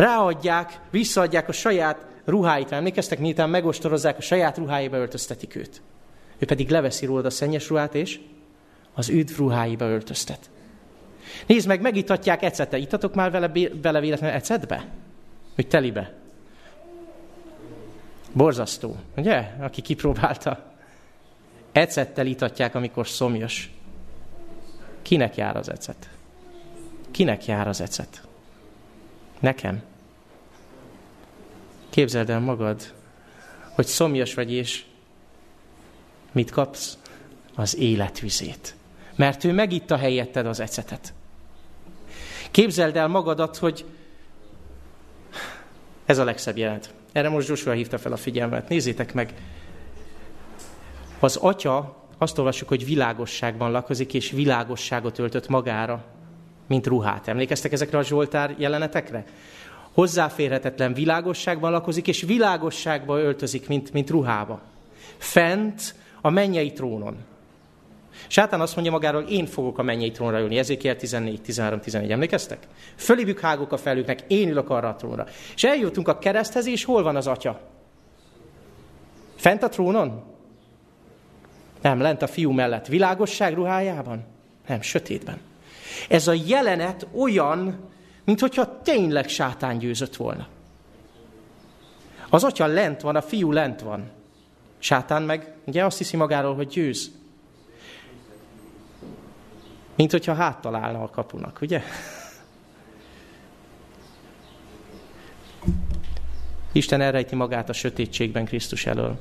Ráadják, 0.00 0.80
visszaadják 0.90 1.48
a 1.48 1.52
saját 1.52 2.06
ruháit. 2.24 2.72
Emlékeztek, 2.72 3.18
miután 3.18 3.50
megostorozzák, 3.50 4.18
a 4.18 4.20
saját 4.20 4.56
ruháiba 4.56 4.96
öltöztetik 4.96 5.54
őt. 5.54 5.82
Ő 6.38 6.46
pedig 6.46 6.70
leveszi 6.70 7.06
rólad 7.06 7.24
a 7.24 7.30
szennyes 7.30 7.68
ruhát, 7.68 7.94
és 7.94 8.20
az 8.94 9.08
üdv 9.08 9.38
ruháiba 9.38 9.84
öltöztet. 9.84 10.50
Nézd 11.46 11.66
meg, 11.66 11.80
megitatják 11.80 12.42
ecete. 12.42 12.78
Itatok 12.78 13.14
már 13.14 13.30
vele, 13.30 13.50
vele 13.82 14.00
véletlenül 14.00 14.36
ecetbe? 14.36 14.86
Hogy 15.54 15.68
telibe? 15.68 16.14
Borzasztó, 18.32 18.96
ugye? 19.16 19.54
Aki 19.58 19.82
kipróbálta. 19.82 20.72
Ecettel 21.72 22.26
itatják, 22.26 22.74
amikor 22.74 23.08
szomjas. 23.08 23.70
Kinek 25.02 25.36
jár 25.36 25.56
az 25.56 25.70
ecet? 25.70 26.08
Kinek 27.10 27.46
jár 27.46 27.68
az 27.68 27.80
ecet? 27.80 28.22
Nekem. 29.40 29.88
Képzeld 31.90 32.30
el 32.30 32.40
magad, 32.40 32.92
hogy 33.74 33.86
szomjas 33.86 34.34
vagy, 34.34 34.52
és 34.52 34.84
mit 36.32 36.50
kapsz? 36.50 36.98
Az 37.54 37.76
életvizét. 37.76 38.74
Mert 39.16 39.44
ő 39.44 39.52
megitta 39.52 39.96
helyetted 39.96 40.46
az 40.46 40.60
ecetet. 40.60 41.12
Képzeld 42.50 42.96
el 42.96 43.08
magadat, 43.08 43.56
hogy 43.56 43.84
ez 46.04 46.18
a 46.18 46.24
legszebb 46.24 46.56
jelent. 46.56 46.90
Erre 47.12 47.28
most 47.28 47.48
Joshua 47.48 47.72
hívta 47.72 47.98
fel 47.98 48.12
a 48.12 48.16
figyelmet. 48.16 48.68
Nézzétek 48.68 49.14
meg. 49.14 49.34
Az 51.18 51.36
atya, 51.36 52.06
azt 52.18 52.38
olvassuk, 52.38 52.68
hogy 52.68 52.84
világosságban 52.84 53.70
lakozik, 53.70 54.14
és 54.14 54.30
világosságot 54.30 55.18
öltött 55.18 55.48
magára, 55.48 56.04
mint 56.66 56.86
ruhát. 56.86 57.28
Emlékeztek 57.28 57.72
ezekre 57.72 57.98
a 57.98 58.02
Zsoltár 58.02 58.54
jelenetekre? 58.58 59.24
Hozzáférhetetlen 60.00 60.92
világosságban 60.92 61.70
lakozik, 61.70 62.08
és 62.08 62.22
világosságba 62.22 63.18
öltözik, 63.18 63.68
mint, 63.68 63.92
mint 63.92 64.10
ruhába. 64.10 64.60
Fent 65.18 65.94
a 66.20 66.30
mennyei 66.30 66.72
trónon. 66.72 67.16
Sátán 68.26 68.60
azt 68.60 68.74
mondja 68.74 68.92
magáról, 68.92 69.22
én 69.22 69.46
fogok 69.46 69.78
a 69.78 69.82
mennyei 69.82 70.10
trónra 70.10 70.40
ülni. 70.40 70.58
Ezékiel 70.58 70.96
14, 70.96 71.40
13, 71.40 71.80
14. 71.80 72.10
Emlékeztek? 72.10 72.66
Fölébük 72.96 73.40
hágok 73.40 73.72
a 73.72 73.76
felüknek, 73.76 74.20
én 74.26 74.48
ülök 74.48 74.70
arra 74.70 74.88
a 74.88 74.96
trónra. 74.96 75.26
És 75.54 75.64
eljutunk 75.64 76.08
a 76.08 76.18
kereszthez, 76.18 76.66
és 76.66 76.84
hol 76.84 77.02
van 77.02 77.16
az 77.16 77.26
atya? 77.26 77.60
Fent 79.36 79.62
a 79.62 79.68
trónon? 79.68 80.22
Nem, 81.80 82.00
lent 82.00 82.22
a 82.22 82.26
fiú 82.26 82.50
mellett. 82.50 82.86
Világosság 82.86 83.54
ruhájában? 83.54 84.24
Nem, 84.66 84.80
sötétben. 84.80 85.40
Ez 86.08 86.28
a 86.28 86.34
jelenet 86.46 87.06
olyan, 87.14 87.88
mintha 88.24 88.80
tényleg 88.82 89.28
sátán 89.28 89.78
győzött 89.78 90.16
volna. 90.16 90.46
Az 92.28 92.44
atya 92.44 92.66
lent 92.66 93.00
van, 93.00 93.16
a 93.16 93.22
fiú 93.22 93.52
lent 93.52 93.80
van. 93.80 94.10
Sátán 94.78 95.22
meg 95.22 95.54
ugye 95.64 95.84
azt 95.84 95.98
hiszi 95.98 96.16
magáról, 96.16 96.54
hogy 96.54 96.66
győz. 96.66 97.10
Mint 99.94 100.10
hogyha 100.10 100.34
háttal 100.34 100.74
állna 100.74 101.02
a 101.02 101.10
kapunak, 101.10 101.58
ugye? 101.60 101.82
Isten 106.72 107.00
elrejti 107.00 107.34
magát 107.34 107.68
a 107.68 107.72
sötétségben 107.72 108.44
Krisztus 108.44 108.86
elől, 108.86 109.18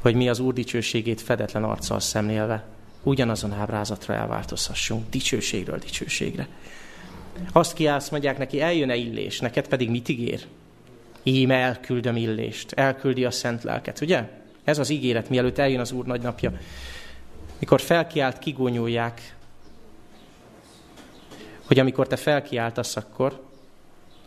hogy 0.00 0.14
mi 0.14 0.28
az 0.28 0.38
Úr 0.38 0.52
dicsőségét 0.52 1.20
fedetlen 1.20 1.64
arccal 1.64 2.00
szemlélve 2.00 2.64
ugyanazon 3.02 3.52
ábrázatra 3.52 4.14
elváltozhassunk, 4.14 5.10
dicsőségről 5.10 5.78
dicsőségre. 5.78 6.48
Azt 7.52 7.72
kiállsz, 7.72 8.08
mondják 8.08 8.38
neki, 8.38 8.60
eljön-e 8.60 8.96
illés, 8.96 9.40
neked 9.40 9.68
pedig 9.68 9.90
mit 9.90 10.08
ígér? 10.08 10.46
Íme 11.22 11.54
elküldöm 11.54 12.16
illést, 12.16 12.72
elküldi 12.72 13.24
a 13.24 13.30
szent 13.30 13.62
lelket, 13.62 14.00
ugye? 14.00 14.28
Ez 14.64 14.78
az 14.78 14.90
ígéret, 14.90 15.28
mielőtt 15.28 15.58
eljön 15.58 15.80
az 15.80 15.92
Úr 15.92 16.04
nagy 16.04 16.20
napja. 16.20 16.52
Mikor 17.58 17.80
felkiált, 17.80 18.38
kigónyolják, 18.38 19.36
hogy 21.66 21.78
amikor 21.78 22.06
te 22.06 22.16
felkiáltasz, 22.16 22.96
akkor, 22.96 23.42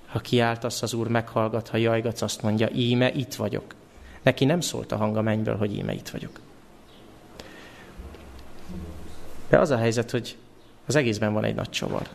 ha 0.08 0.20
kiáltasz, 0.20 0.82
az 0.82 0.94
Úr 0.94 1.08
meghallgat, 1.08 1.68
ha 1.68 1.78
jajgatsz, 1.78 2.22
azt 2.22 2.42
mondja, 2.42 2.70
íme 2.74 3.12
itt 3.14 3.34
vagyok. 3.36 3.76
Neki 4.22 4.46
nem 4.46 4.60
szólt 4.62 4.92
a 4.92 4.98
hang 4.98 5.18
a 5.18 5.22
mennyből, 5.22 5.58
hogy 5.58 5.76
íme 5.76 5.94
itt 5.94 6.10
vagyok. 6.10 6.40
De 9.50 9.60
az 9.60 9.70
a 9.70 9.78
helyzet, 9.78 10.12
hogy 10.12 10.38
az 10.86 10.96
egészben 10.96 11.34
van 11.34 11.44
egy 11.44 11.56
nagy 11.56 11.70
csavar. 11.70 12.08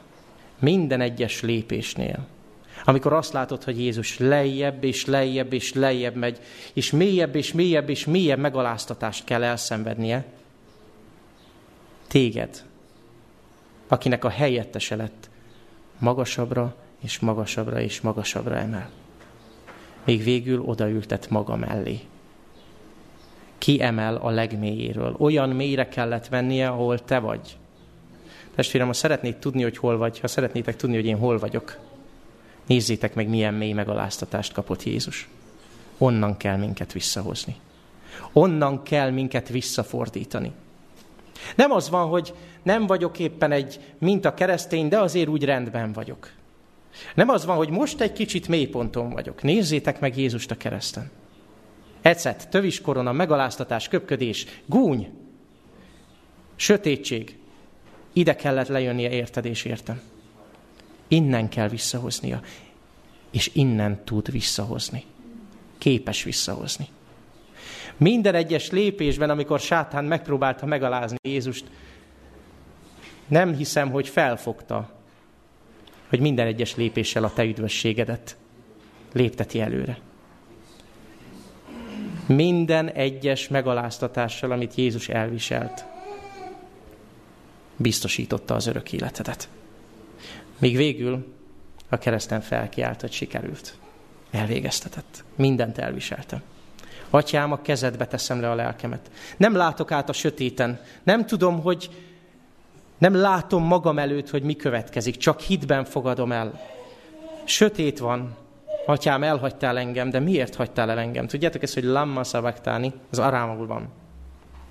Minden 0.58 1.00
egyes 1.00 1.42
lépésnél, 1.42 2.26
amikor 2.84 3.12
azt 3.12 3.32
látod, 3.32 3.64
hogy 3.64 3.80
Jézus 3.80 4.18
lejjebb 4.18 4.84
és 4.84 5.04
lejjebb 5.04 5.52
és 5.52 5.72
lejjebb 5.72 6.14
megy, 6.14 6.38
és 6.72 6.90
mélyebb 6.90 7.34
és 7.34 7.52
mélyebb 7.52 7.88
és 7.88 8.04
mélyebb 8.04 8.38
megaláztatást 8.38 9.24
kell 9.24 9.42
elszenvednie, 9.42 10.24
téged, 12.06 12.64
akinek 13.88 14.24
a 14.24 14.28
helyettese 14.28 14.96
lett, 14.96 15.30
magasabbra 15.98 16.76
és 17.00 17.18
magasabbra 17.18 17.80
és 17.80 18.00
magasabbra 18.00 18.56
emel. 18.56 18.90
Még 20.04 20.22
végül 20.22 20.60
odaültet 20.60 21.30
maga 21.30 21.56
mellé. 21.56 22.00
Ki 23.58 23.82
emel 23.82 24.16
a 24.16 24.30
legmélyéről. 24.30 25.14
Olyan 25.18 25.48
mélyre 25.48 25.88
kellett 25.88 26.28
vennie, 26.28 26.68
ahol 26.68 27.04
te 27.04 27.18
vagy. 27.18 27.56
Testvérem, 28.56 28.86
ha 28.86 28.92
szeretnéd 28.92 29.36
tudni, 29.36 29.62
hogy 29.62 29.76
hol 29.76 29.96
vagy, 29.96 30.20
ha 30.20 30.26
szeretnétek 30.26 30.76
tudni, 30.76 30.96
hogy 30.96 31.06
én 31.06 31.18
hol 31.18 31.38
vagyok, 31.38 31.78
nézzétek 32.66 33.14
meg, 33.14 33.28
milyen 33.28 33.54
mély 33.54 33.72
megaláztatást 33.72 34.52
kapott 34.52 34.82
Jézus. 34.82 35.28
Onnan 35.98 36.36
kell 36.36 36.56
minket 36.56 36.92
visszahozni. 36.92 37.56
Onnan 38.32 38.82
kell 38.82 39.10
minket 39.10 39.48
visszafordítani. 39.48 40.52
Nem 41.56 41.70
az 41.70 41.90
van, 41.90 42.08
hogy 42.08 42.34
nem 42.62 42.86
vagyok 42.86 43.18
éppen 43.18 43.52
egy 43.52 43.80
minta 43.98 44.34
keresztény, 44.34 44.88
de 44.88 44.98
azért 44.98 45.28
úgy 45.28 45.44
rendben 45.44 45.92
vagyok. 45.92 46.30
Nem 47.14 47.28
az 47.28 47.44
van, 47.44 47.56
hogy 47.56 47.70
most 47.70 48.00
egy 48.00 48.12
kicsit 48.12 48.48
mélyponton 48.48 49.10
vagyok. 49.10 49.42
Nézzétek 49.42 50.00
meg 50.00 50.18
Jézust 50.18 50.50
a 50.50 50.56
kereszten. 50.56 51.10
Ecet, 52.02 52.48
tövis 52.48 52.80
korona, 52.80 53.12
megaláztatás, 53.12 53.88
köpködés, 53.88 54.46
gúny, 54.66 55.08
sötétség. 56.56 57.38
Ide 58.16 58.36
kellett 58.36 58.68
lejönnie 58.68 59.10
érted 59.10 59.44
és 59.44 59.64
értem. 59.64 60.00
Innen 61.08 61.48
kell 61.48 61.68
visszahoznia, 61.68 62.40
és 63.30 63.50
innen 63.52 64.04
tud 64.04 64.30
visszahozni. 64.30 65.04
Képes 65.78 66.22
visszahozni. 66.22 66.88
Minden 67.96 68.34
egyes 68.34 68.70
lépésben, 68.70 69.30
amikor 69.30 69.60
sátán 69.60 70.04
megpróbálta 70.04 70.66
megalázni 70.66 71.16
Jézust, 71.22 71.64
nem 73.26 73.54
hiszem, 73.54 73.90
hogy 73.90 74.08
felfogta, 74.08 74.90
hogy 76.08 76.20
minden 76.20 76.46
egyes 76.46 76.76
lépéssel 76.76 77.24
a 77.24 77.32
te 77.32 77.44
üdvösségedet 77.44 78.36
lépteti 79.12 79.60
előre. 79.60 79.98
Minden 82.26 82.88
egyes 82.88 83.48
megaláztatással, 83.48 84.50
amit 84.50 84.74
Jézus 84.74 85.08
elviselt, 85.08 85.94
biztosította 87.76 88.54
az 88.54 88.66
örök 88.66 88.92
életedet. 88.92 89.48
Míg 90.58 90.76
végül 90.76 91.34
a 91.88 91.98
kereszten 91.98 92.40
felkiált, 92.40 93.00
hogy 93.00 93.12
sikerült. 93.12 93.76
Elvégeztetett. 94.30 95.24
Mindent 95.34 95.78
elviseltem. 95.78 96.42
Atyám, 97.10 97.52
a 97.52 97.62
kezedbe 97.62 98.06
teszem 98.06 98.40
le 98.40 98.50
a 98.50 98.54
lelkemet. 98.54 99.10
Nem 99.36 99.54
látok 99.54 99.92
át 99.92 100.08
a 100.08 100.12
sötéten. 100.12 100.80
Nem 101.02 101.26
tudom, 101.26 101.60
hogy 101.60 101.90
nem 102.98 103.14
látom 103.14 103.64
magam 103.64 103.98
előtt, 103.98 104.30
hogy 104.30 104.42
mi 104.42 104.56
következik. 104.56 105.16
Csak 105.16 105.40
hitben 105.40 105.84
fogadom 105.84 106.32
el. 106.32 106.60
Sötét 107.44 107.98
van. 107.98 108.36
Atyám, 108.86 109.22
elhagytál 109.22 109.78
engem, 109.78 110.10
de 110.10 110.20
miért 110.20 110.54
hagytál 110.54 110.90
el 110.90 110.98
engem? 110.98 111.26
Tudjátok 111.26 111.62
ezt, 111.62 111.74
hogy 111.74 111.84
lamma 111.84 112.24
szavaktáni, 112.24 112.92
az 113.10 113.18
arámul 113.18 113.66
van. 113.66 113.88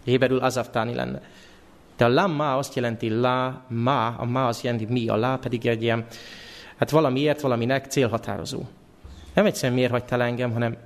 Héberül 0.03 0.39
azaftáni 0.39 0.93
lenne. 0.93 1.21
De 1.97 2.05
a 2.05 2.07
lamma 2.07 2.57
azt 2.57 2.75
jelenti 2.75 3.09
la, 3.09 3.63
ma, 3.67 4.07
a 4.07 4.25
ma 4.25 4.47
azt 4.47 4.63
jelenti 4.63 4.85
mi, 4.85 5.07
a 5.07 5.15
la 5.15 5.37
pedig 5.37 5.65
egy 5.65 5.83
ilyen, 5.83 6.05
hát 6.77 6.89
valamiért, 6.89 7.41
valaminek 7.41 7.85
célhatározó. 7.85 8.61
Nem 9.33 9.45
egyszerűen 9.45 9.73
miért 9.73 9.91
hagytál 9.91 10.21
engem, 10.21 10.51
hanem 10.51 10.77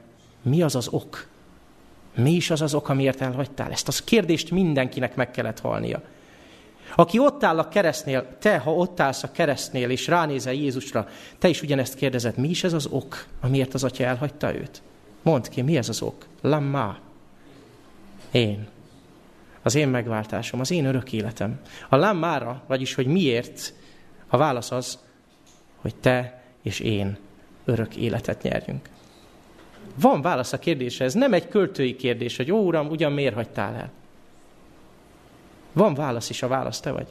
mi 0.42 0.62
az 0.62 0.76
az 0.76 0.88
ok? 0.88 1.28
Mi 2.16 2.32
is 2.32 2.50
az 2.50 2.62
az 2.62 2.74
ok, 2.74 2.90
amiért 2.90 3.22
elhagytál? 3.22 3.72
Ezt 3.72 3.88
a 3.88 4.04
kérdést 4.06 4.52
mindenkinek 4.52 5.16
meg 5.16 5.32
kellett 5.32 5.60
halnia. 5.60 6.02
Aki 6.96 7.20
ott 7.20 7.44
áll 7.44 7.60
a 7.60 7.68
keresztnél, 7.68 8.38
te, 8.40 8.58
ha 8.58 8.74
ott 8.74 9.00
állsz 9.00 9.24
a 9.24 9.32
keresztnél, 9.32 9.90
és 9.90 10.08
ránézel 10.08 10.54
Jézusra, 10.54 11.08
te 11.38 11.48
is 11.48 11.62
ugyanezt 11.62 11.96
kérdezed, 11.96 12.38
mi 12.38 12.50
is 12.50 12.64
ez 12.64 12.74
az 12.74 12.86
ok, 12.86 13.26
amiért 13.42 13.74
az 13.74 13.84
atya 13.84 14.04
elhagyta 14.04 14.56
őt? 14.56 14.82
Mondd 15.22 15.50
ki, 15.50 15.62
mi 15.62 15.78
ez 15.78 15.90
az 15.90 16.02
ok? 16.02 16.26
Lamma. 16.42 16.98
Én. 18.32 18.68
Az 19.62 19.76
én 19.76 19.88
megváltásom, 19.88 20.60
az 20.60 20.72
én 20.72 20.86
örök 20.86 21.14
életem. 21.14 21.60
A 21.90 21.96
lammára, 21.96 22.64
vagyis, 22.68 22.94
hogy 22.94 23.08
miért, 23.08 23.74
a 24.28 24.38
válasz 24.38 24.72
az, 24.72 25.00
hogy 25.76 25.96
te 25.96 26.44
és 26.62 26.80
én 26.80 27.18
örök 27.66 27.96
életet 27.96 28.42
nyerjünk. 28.42 28.90
Van 29.96 30.22
válasz 30.22 30.54
a 30.54 30.60
kérdésre, 30.60 31.06
ez 31.06 31.14
nem 31.14 31.34
egy 31.34 31.48
költői 31.48 31.96
kérdés, 31.96 32.38
hogy 32.38 32.52
ó, 32.52 32.58
uram, 32.58 32.88
ugyan 32.88 33.12
miért 33.12 33.34
hagytál 33.34 33.76
el? 33.76 33.92
Van 35.74 35.94
válasz 35.94 36.30
is, 36.30 36.42
a 36.42 36.48
válasz 36.48 36.80
te 36.80 36.92
vagy. 36.92 37.08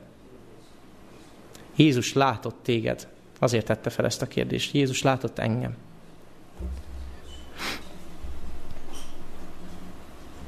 Jézus 1.76 2.12
látott 2.12 2.62
téged. 2.62 3.08
Azért 3.38 3.66
tette 3.66 3.90
fel 3.90 4.04
ezt 4.04 4.22
a 4.22 4.26
kérdést. 4.26 4.74
Jézus 4.74 5.02
látott 5.02 5.38
engem. 5.38 5.76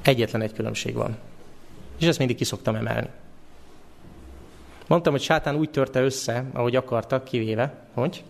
Egyetlen 0.02 0.42
egy 0.42 0.52
különbség 0.52 0.94
van. 0.94 1.18
És 2.00 2.06
ezt 2.06 2.18
mindig 2.18 2.36
kiszoktam 2.36 2.74
emelni. 2.74 3.08
Mondtam, 4.86 5.12
hogy 5.12 5.22
sátán 5.22 5.56
úgy 5.56 5.70
törte 5.70 6.02
össze, 6.02 6.44
ahogy 6.52 6.76
akarta, 6.76 7.22
kivéve, 7.22 7.74
hogy 7.92 8.24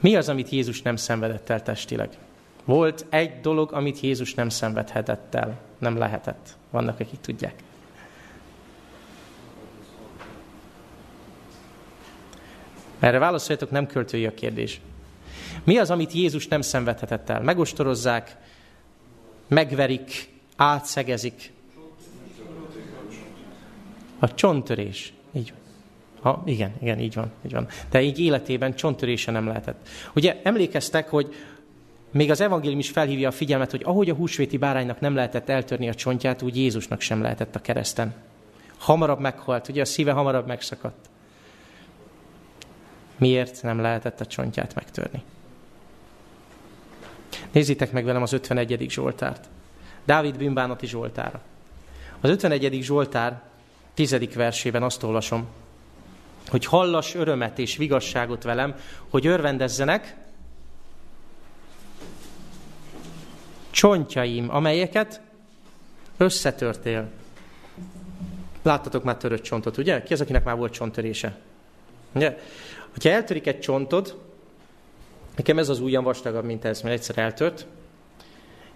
mi 0.00 0.16
az, 0.16 0.28
amit 0.28 0.48
Jézus 0.48 0.82
nem 0.82 0.96
szenvedett 0.96 1.48
el 1.48 1.62
testileg? 1.62 2.18
Volt 2.64 3.06
egy 3.08 3.40
dolog, 3.40 3.72
amit 3.72 4.00
Jézus 4.00 4.34
nem 4.34 4.48
szenvedhetett 4.48 5.34
el. 5.34 5.60
Nem 5.78 5.96
lehetett. 5.96 6.56
Vannak, 6.70 7.00
akik 7.00 7.20
tudják. 7.20 7.54
Erre 12.98 13.18
válaszoljatok, 13.18 13.70
nem 13.70 13.86
költői 13.86 14.26
a 14.26 14.34
kérdés. 14.34 14.80
Mi 15.64 15.78
az, 15.78 15.90
amit 15.90 16.12
Jézus 16.12 16.48
nem 16.48 16.60
szenvedhetett 16.60 17.28
el? 17.28 17.40
Megostorozzák, 17.40 18.36
megverik, 19.48 20.28
átszegezik. 20.56 21.52
A 24.22 24.34
csonttörés. 24.34 25.12
Így 25.32 25.52
ha, 26.20 26.42
igen, 26.44 26.72
igen, 26.80 26.98
így 26.98 27.14
van, 27.14 27.30
így 27.46 27.52
van. 27.52 27.68
De 27.90 28.02
így 28.02 28.18
életében 28.18 28.74
csonttörése 28.74 29.30
nem 29.30 29.46
lehetett. 29.46 29.88
Ugye 30.14 30.40
emlékeztek, 30.42 31.08
hogy 31.08 31.34
még 32.10 32.30
az 32.30 32.40
evangélium 32.40 32.78
is 32.78 32.90
felhívja 32.90 33.28
a 33.28 33.32
figyelmet, 33.32 33.70
hogy 33.70 33.82
ahogy 33.84 34.10
a 34.10 34.14
húsvéti 34.14 34.56
báránynak 34.56 35.00
nem 35.00 35.14
lehetett 35.14 35.48
eltörni 35.48 35.88
a 35.88 35.94
csontját, 35.94 36.42
úgy 36.42 36.56
Jézusnak 36.56 37.00
sem 37.00 37.22
lehetett 37.22 37.54
a 37.54 37.60
kereszten. 37.60 38.14
Hamarabb 38.78 39.20
meghalt, 39.20 39.68
ugye 39.68 39.80
a 39.80 39.84
szíve 39.84 40.12
hamarabb 40.12 40.46
megszakadt. 40.46 41.10
Miért 43.16 43.62
nem 43.62 43.80
lehetett 43.80 44.20
a 44.20 44.26
csontját 44.26 44.74
megtörni? 44.74 45.22
Nézzétek 47.52 47.92
meg 47.92 48.04
velem 48.04 48.22
az 48.22 48.32
51. 48.32 48.86
Zsoltárt. 48.88 49.48
Dávid 50.04 50.36
bűnbánati 50.36 50.86
Zsoltára. 50.86 51.40
Az 52.20 52.30
51. 52.30 52.82
Zsoltár 52.82 53.51
10. 53.94 54.34
versében 54.34 54.82
azt 54.82 55.02
olvasom, 55.02 55.46
hogy 56.48 56.64
hallas 56.64 57.14
örömet 57.14 57.58
és 57.58 57.76
vigasságot 57.76 58.42
velem, 58.42 58.74
hogy 59.08 59.26
örvendezzenek 59.26 60.16
csontjaim, 63.70 64.50
amelyeket 64.50 65.20
összetörtél. 66.16 67.08
Láttatok 68.62 69.04
már 69.04 69.16
törött 69.16 69.42
csontot, 69.42 69.76
ugye? 69.76 70.02
Ki 70.02 70.12
az, 70.12 70.20
akinek 70.20 70.44
már 70.44 70.56
volt 70.56 70.72
csonttörése? 70.72 71.38
Ugye? 72.12 72.38
Hogyha 72.92 73.10
eltörik 73.10 73.46
egy 73.46 73.60
csontod, 73.60 74.18
nekem 75.36 75.58
ez 75.58 75.68
az 75.68 75.80
ujjam 75.80 76.04
vastagabb, 76.04 76.44
mint 76.44 76.64
ez, 76.64 76.80
mert 76.80 76.94
egyszer 76.94 77.18
eltört, 77.18 77.66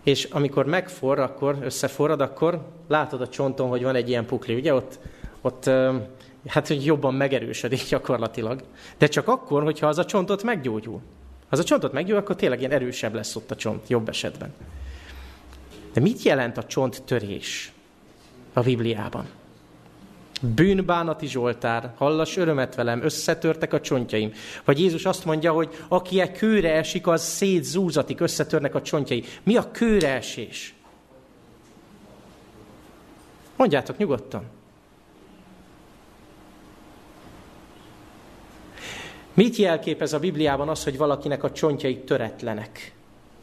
és 0.06 0.24
amikor 0.24 0.66
megforr, 0.66 1.18
akkor 1.18 1.58
összeforrad, 1.62 2.20
akkor 2.20 2.66
látod 2.88 3.20
a 3.20 3.28
csonton, 3.28 3.68
hogy 3.68 3.82
van 3.82 3.94
egy 3.94 4.08
ilyen 4.08 4.26
pukli, 4.26 4.54
ugye? 4.54 4.74
Ott, 4.74 4.98
ott 5.40 5.64
hát 6.46 6.68
hogy 6.68 6.84
jobban 6.84 7.14
megerősödik 7.14 7.88
gyakorlatilag. 7.88 8.62
De 8.98 9.06
csak 9.06 9.28
akkor, 9.28 9.62
hogyha 9.62 9.86
az 9.86 9.98
a 9.98 10.04
csontot 10.04 10.42
meggyógyul. 10.42 11.00
Ha 11.40 11.46
az 11.48 11.58
a 11.58 11.64
csontot 11.64 11.92
meggyógyul, 11.92 12.18
akkor 12.18 12.36
tényleg 12.36 12.58
ilyen 12.58 12.70
erősebb 12.70 13.14
lesz 13.14 13.36
ott 13.36 13.50
a 13.50 13.56
csont, 13.56 13.88
jobb 13.88 14.08
esetben. 14.08 14.54
De 15.92 16.00
mit 16.00 16.22
jelent 16.22 16.56
a 16.56 16.64
csonttörés 16.64 17.72
a 18.52 18.60
Bibliában? 18.60 19.26
Bűnbánati 20.40 21.26
Zsoltár, 21.26 21.92
hallas 21.96 22.36
örömet 22.36 22.74
velem, 22.74 23.02
összetörtek 23.02 23.72
a 23.72 23.80
csontjaim. 23.80 24.32
Vagy 24.64 24.80
Jézus 24.80 25.04
azt 25.04 25.24
mondja, 25.24 25.52
hogy 25.52 25.84
aki 25.88 26.20
egy 26.20 26.32
kőre 26.32 26.72
esik, 26.72 27.06
az 27.06 27.22
szétzúzatik, 27.22 28.20
összetörnek 28.20 28.74
a 28.74 28.82
csontjai. 28.82 29.24
Mi 29.42 29.56
a 29.56 29.70
kőre 29.70 30.14
esés? 30.14 30.74
Mondjátok 33.56 33.96
nyugodtan. 33.96 34.44
Mit 39.34 39.56
jelképez 39.56 40.12
a 40.12 40.18
Bibliában 40.18 40.68
az, 40.68 40.84
hogy 40.84 40.96
valakinek 40.96 41.42
a 41.42 41.52
csontjai 41.52 41.98
töretlenek? 41.98 42.94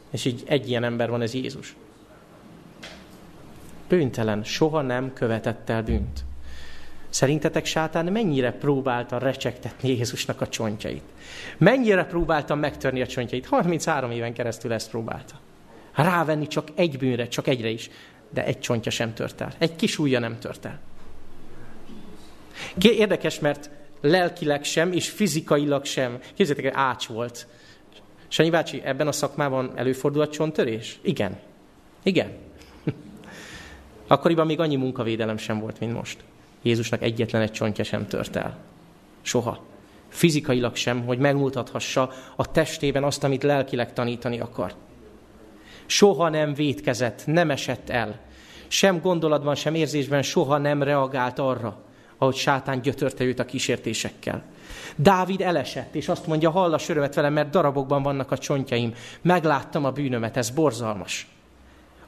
És 0.09 0.25
így 0.25 0.43
egy 0.45 0.69
ilyen 0.69 0.83
ember 0.83 1.09
van, 1.09 1.21
ez 1.21 1.33
Jézus. 1.33 1.75
Bűntelen, 3.87 4.43
soha 4.43 4.81
nem 4.81 5.13
követett 5.13 5.69
el 5.69 5.83
bűnt. 5.83 6.23
Szerintetek 7.13 7.65
sátán 7.65 8.05
mennyire 8.05 8.51
próbálta 8.51 9.17
recsegtetni 9.17 9.89
Jézusnak 9.89 10.41
a 10.41 10.47
csontjait? 10.47 11.03
Mennyire 11.57 12.05
próbálta 12.05 12.55
megtörni 12.55 13.01
a 13.01 13.07
csontjait? 13.07 13.45
33 13.45 14.11
éven 14.11 14.33
keresztül 14.33 14.73
ezt 14.73 14.89
próbálta. 14.89 15.33
Rávenni 15.95 16.47
csak 16.47 16.67
egy 16.75 16.97
bűnre, 16.97 17.27
csak 17.27 17.47
egyre 17.47 17.69
is, 17.69 17.89
de 18.29 18.45
egy 18.45 18.59
csontja 18.59 18.91
sem 18.91 19.13
tört 19.13 19.41
el. 19.41 19.53
Egy 19.57 19.75
kis 19.75 19.99
ujja 19.99 20.19
nem 20.19 20.39
tört 20.39 20.65
el. 20.65 20.79
Érdekes, 22.81 23.39
mert 23.39 23.69
lelkileg 24.01 24.63
sem, 24.63 24.91
és 24.91 25.09
fizikailag 25.09 25.85
sem. 25.85 26.19
Képzeljétek, 26.33 26.75
ács 26.75 27.07
volt. 27.07 27.47
Sanyi 28.27 28.49
bácsi, 28.49 28.81
ebben 28.83 29.07
a 29.07 29.11
szakmában 29.11 29.71
előfordul 29.75 30.21
a 30.21 30.29
csonttörés? 30.29 30.99
Igen. 31.01 31.39
Igen. 32.03 32.31
Akkoriban 34.07 34.45
még 34.45 34.59
annyi 34.59 34.75
munkavédelem 34.75 35.37
sem 35.37 35.59
volt, 35.59 35.79
mint 35.79 35.93
most. 35.93 36.23
Jézusnak 36.63 37.01
egyetlen 37.01 37.41
egy 37.41 37.51
csontja 37.51 37.83
sem 37.83 38.07
tört 38.07 38.35
el. 38.35 38.57
Soha. 39.21 39.63
Fizikailag 40.09 40.75
sem, 40.75 41.05
hogy 41.05 41.17
megmutathassa 41.17 42.11
a 42.35 42.51
testében 42.51 43.03
azt, 43.03 43.23
amit 43.23 43.43
lelkileg 43.43 43.93
tanítani 43.93 44.39
akar. 44.39 44.73
Soha 45.85 46.29
nem 46.29 46.53
vétkezett, 46.53 47.23
nem 47.25 47.51
esett 47.51 47.89
el. 47.89 48.19
Sem 48.67 49.01
gondolatban, 49.01 49.55
sem 49.55 49.75
érzésben 49.75 50.21
soha 50.21 50.57
nem 50.57 50.83
reagált 50.83 51.39
arra, 51.39 51.81
ahogy 52.17 52.35
sátán 52.35 52.81
gyötörte 52.81 53.23
őt 53.23 53.39
a 53.39 53.45
kísértésekkel. 53.45 54.43
Dávid 54.95 55.41
elesett, 55.41 55.95
és 55.95 56.07
azt 56.07 56.27
mondja, 56.27 56.49
hallas 56.49 56.89
örömet 56.89 57.15
velem, 57.15 57.33
mert 57.33 57.49
darabokban 57.49 58.03
vannak 58.03 58.31
a 58.31 58.37
csontjaim. 58.37 58.93
Megláttam 59.21 59.85
a 59.85 59.91
bűnömet, 59.91 60.37
ez 60.37 60.49
borzalmas. 60.49 61.27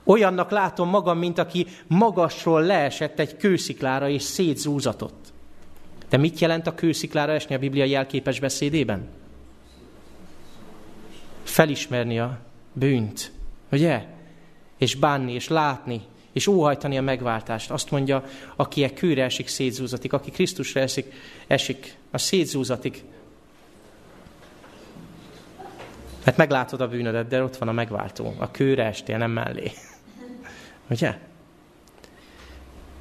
Olyannak 0.06 0.52
látom 0.52 0.90
magam, 0.90 1.18
mint 1.18 1.38
aki 1.38 1.68
magasról 1.88 2.62
leesett 2.62 3.20
egy 3.20 3.38
kősziklára 3.38 4.10
és 4.10 4.22
szétzúzatott. 4.24 5.34
De 6.10 6.18
mit 6.18 6.40
jelent 6.40 6.68
a 6.68 6.76
kősziklára 6.76 7.32
esni 7.32 7.56
a 7.56 7.60
Biblia 7.60 7.84
jelképes 7.84 8.40
beszédében? 8.40 9.08
Felismerni 11.44 12.20
a 12.20 12.40
bűnt, 12.74 13.32
ugye? 13.72 14.06
És 14.78 14.96
bánni, 14.96 15.34
és 15.34 15.48
látni, 15.48 16.02
és 16.32 16.48
óhajtani 16.48 16.98
a 16.98 17.02
megváltást. 17.02 17.72
Azt 17.72 17.92
mondja, 17.92 18.24
aki 18.56 18.84
egy 18.84 18.94
kőre 18.94 19.24
esik, 19.24 19.48
szétzúzatik, 19.48 20.14
aki 20.14 20.32
Krisztusra 20.32 20.80
esik, 20.80 21.14
esik, 21.48 21.98
a 22.12 22.18
szétzúzatik. 22.18 23.04
Mert 26.26 26.38
meglátod 26.38 26.82
a 26.82 26.88
bűnödet, 26.88 27.28
de 27.28 27.44
ott 27.44 27.58
van 27.58 27.68
a 27.68 27.72
megváltó. 27.72 28.36
A 28.38 28.52
kőre 28.52 28.84
estél, 28.84 29.18
nem 29.18 29.32
mellé. 29.32 29.72
Ugye? 30.90 31.18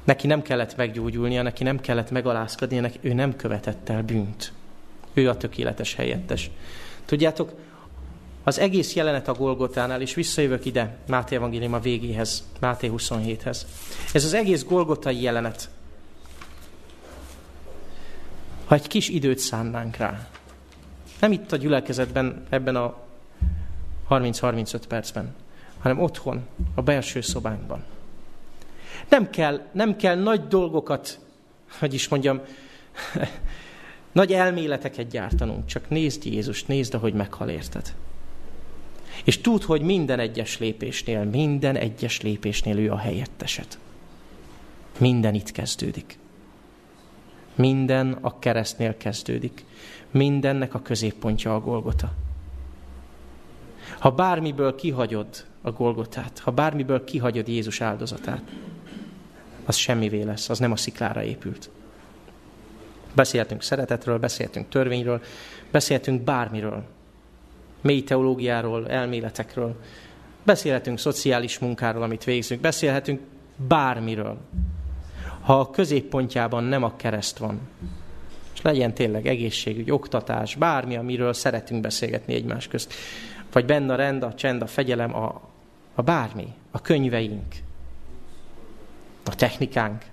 Neki 0.03 0.27
nem 0.27 0.41
kellett 0.41 0.75
meggyógyulnia, 0.75 1.41
neki 1.41 1.63
nem 1.63 1.79
kellett 1.79 2.11
megalázkodnia, 2.11 2.81
neki, 2.81 2.97
ő 3.01 3.13
nem 3.13 3.35
követett 3.35 3.89
el 3.89 4.03
bűnt. 4.03 4.51
Ő 5.13 5.29
a 5.29 5.37
tökéletes 5.37 5.95
helyettes. 5.95 6.51
Tudjátok, 7.05 7.53
az 8.43 8.59
egész 8.59 8.93
jelenet 8.93 9.27
a 9.27 9.33
Golgotánál, 9.33 10.01
és 10.01 10.13
visszajövök 10.13 10.65
ide, 10.65 10.97
Máté 11.07 11.35
Evangélium 11.35 11.73
a 11.73 11.79
végéhez, 11.79 12.43
Máté 12.59 12.91
27-hez. 12.93 13.61
Ez 14.13 14.23
az 14.23 14.33
egész 14.33 14.63
Golgotai 14.63 15.21
jelenet. 15.21 15.69
Ha 18.65 18.75
egy 18.75 18.87
kis 18.87 19.09
időt 19.09 19.39
szánnánk 19.39 19.95
rá, 19.95 20.27
nem 21.19 21.31
itt 21.31 21.51
a 21.51 21.55
gyülekezetben, 21.55 22.45
ebben 22.49 22.75
a 22.75 22.97
30-35 24.09 24.81
percben, 24.87 25.35
hanem 25.85 26.01
otthon, 26.01 26.47
a 26.75 26.81
belső 26.81 27.21
szobánkban. 27.21 27.83
Nem 29.09 29.29
kell, 29.29 29.61
nem 29.71 29.95
kell 29.95 30.15
nagy 30.15 30.47
dolgokat, 30.47 31.19
hogy 31.79 31.93
is 31.93 32.07
mondjam, 32.07 32.41
nagy 34.11 34.33
elméleteket 34.33 35.07
gyártanunk, 35.07 35.65
csak 35.65 35.89
nézd 35.89 36.25
Jézust, 36.25 36.67
nézd, 36.67 36.93
ahogy 36.93 37.13
meghal 37.13 37.49
érted. 37.49 37.93
És 39.23 39.41
tud, 39.41 39.63
hogy 39.63 39.81
minden 39.81 40.19
egyes 40.19 40.59
lépésnél, 40.59 41.23
minden 41.23 41.75
egyes 41.75 42.21
lépésnél 42.21 42.77
ő 42.77 42.91
a 42.91 42.97
helyetteset. 42.97 43.79
Minden 44.99 45.33
itt 45.33 45.51
kezdődik. 45.51 46.17
Minden 47.55 48.17
a 48.21 48.39
keresztnél 48.39 48.97
kezdődik. 48.97 49.65
Mindennek 50.11 50.73
a 50.73 50.81
középpontja 50.81 51.55
a 51.55 51.59
Golgota. 51.59 52.13
Ha 53.99 54.11
bármiből 54.11 54.75
kihagyod 54.75 55.45
a 55.65 55.71
Golgotát, 55.71 56.39
ha 56.39 56.51
bármiből 56.51 57.03
kihagyod 57.03 57.47
Jézus 57.47 57.81
áldozatát, 57.81 58.41
az 59.65 59.75
semmivé 59.75 60.21
lesz, 60.21 60.49
az 60.49 60.59
nem 60.59 60.71
a 60.71 60.75
sziklára 60.75 61.23
épült. 61.23 61.69
Beszéltünk 63.13 63.61
szeretetről, 63.61 64.19
beszéltünk 64.19 64.69
törvényről, 64.69 65.21
beszéltünk 65.71 66.21
bármiről. 66.21 66.83
Mély 67.81 68.03
teológiáról, 68.03 68.89
elméletekről. 68.89 69.75
Beszélhetünk 70.43 70.99
szociális 70.99 71.59
munkáról, 71.59 72.03
amit 72.03 72.23
végzünk. 72.23 72.61
Beszélhetünk 72.61 73.19
bármiről. 73.67 74.37
Ha 75.41 75.59
a 75.59 75.69
középpontjában 75.69 76.63
nem 76.63 76.83
a 76.83 76.95
kereszt 76.95 77.37
van, 77.37 77.59
és 78.53 78.61
legyen 78.61 78.93
tényleg 78.93 79.27
egészségügy, 79.27 79.91
oktatás, 79.91 80.55
bármi, 80.55 80.95
amiről 80.95 81.33
szeretünk 81.33 81.81
beszélgetni 81.81 82.33
egymás 82.33 82.67
közt, 82.67 82.93
vagy 83.51 83.65
benne 83.65 83.93
a 83.93 83.95
rend, 83.95 84.23
a 84.23 84.33
csend, 84.33 84.61
a 84.61 84.67
fegyelem, 84.67 85.15
a, 85.15 85.41
a 85.95 86.01
bármi, 86.01 86.53
a 86.71 86.81
könyveink, 86.81 87.55
a 89.25 89.35
technikánk. 89.35 90.05